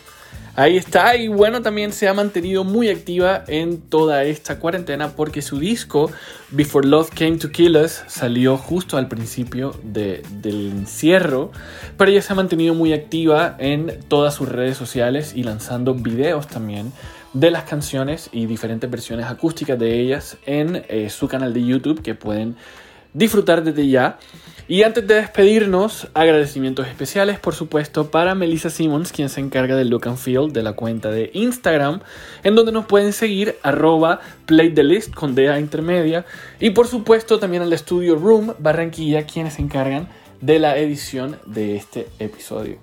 Ahí 0.60 0.76
está, 0.76 1.16
y 1.16 1.28
bueno, 1.28 1.62
también 1.62 1.90
se 1.90 2.06
ha 2.06 2.12
mantenido 2.12 2.64
muy 2.64 2.90
activa 2.90 3.44
en 3.48 3.80
toda 3.80 4.24
esta 4.24 4.58
cuarentena 4.58 5.16
porque 5.16 5.40
su 5.40 5.58
disco 5.58 6.10
Before 6.50 6.86
Love 6.86 7.08
Came 7.18 7.38
to 7.38 7.50
Kill 7.50 7.78
Us 7.78 8.02
salió 8.08 8.58
justo 8.58 8.98
al 8.98 9.08
principio 9.08 9.74
del 9.82 10.22
encierro, 10.44 11.50
pero 11.96 12.10
ella 12.10 12.20
se 12.20 12.34
ha 12.34 12.36
mantenido 12.36 12.74
muy 12.74 12.92
activa 12.92 13.56
en 13.58 14.00
todas 14.08 14.34
sus 14.34 14.50
redes 14.50 14.76
sociales 14.76 15.32
y 15.34 15.44
lanzando 15.44 15.94
videos 15.94 16.46
también 16.46 16.92
de 17.32 17.50
las 17.50 17.64
canciones 17.64 18.28
y 18.30 18.44
diferentes 18.44 18.90
versiones 18.90 19.24
acústicas 19.24 19.78
de 19.78 19.98
ellas 19.98 20.36
en 20.44 20.84
eh, 20.90 21.08
su 21.08 21.26
canal 21.26 21.54
de 21.54 21.64
YouTube 21.64 22.02
que 22.02 22.14
pueden 22.14 22.56
disfrutar 23.14 23.62
desde 23.62 23.88
ya. 23.88 24.18
Y 24.68 24.84
antes 24.84 25.04
de 25.04 25.16
despedirnos, 25.16 26.06
agradecimientos 26.14 26.86
especiales, 26.86 27.40
por 27.40 27.56
supuesto, 27.56 28.12
para 28.12 28.36
Melissa 28.36 28.70
Simmons, 28.70 29.10
quien 29.10 29.28
se 29.28 29.40
encarga 29.40 29.74
del 29.74 29.88
look 29.88 30.06
and 30.06 30.16
feel 30.16 30.52
de 30.52 30.62
la 30.62 30.74
cuenta 30.74 31.10
de 31.10 31.32
Instagram, 31.34 32.02
en 32.44 32.54
donde 32.54 32.70
nos 32.70 32.86
pueden 32.86 33.12
seguir 33.12 33.56
arroba 33.64 34.20
playthelist 34.46 35.12
con 35.12 35.34
DA 35.34 35.58
intermedia. 35.58 36.24
Y 36.60 36.70
por 36.70 36.86
supuesto 36.86 37.40
también 37.40 37.64
al 37.64 37.72
estudio 37.72 38.14
Room 38.14 38.54
Barranquilla, 38.60 39.26
quienes 39.26 39.54
se 39.54 39.62
encargan 39.62 40.08
de 40.40 40.60
la 40.60 40.76
edición 40.78 41.36
de 41.46 41.74
este 41.74 42.06
episodio. 42.20 42.78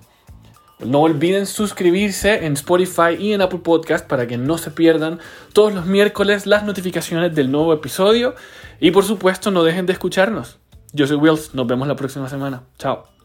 No 0.79 1.01
olviden 1.01 1.47
suscribirse 1.47 2.45
en 2.45 2.53
Spotify 2.53 3.15
y 3.17 3.33
en 3.33 3.41
Apple 3.41 3.61
Podcast 3.63 4.05
para 4.05 4.27
que 4.27 4.37
no 4.37 4.59
se 4.59 4.69
pierdan 4.69 5.19
todos 5.51 5.73
los 5.73 5.87
miércoles 5.87 6.45
las 6.45 6.65
notificaciones 6.65 7.33
del 7.33 7.49
nuevo 7.49 7.73
episodio. 7.73 8.35
Y 8.79 8.91
por 8.91 9.03
supuesto 9.03 9.51
no 9.51 9.63
dejen 9.63 9.85
de 9.85 9.93
escucharnos. 9.93 10.59
Yo 10.93 11.07
soy 11.07 11.17
Wills, 11.17 11.53
nos 11.53 11.67
vemos 11.67 11.87
la 11.87 11.95
próxima 11.95 12.29
semana. 12.29 12.63
Chao. 12.77 13.16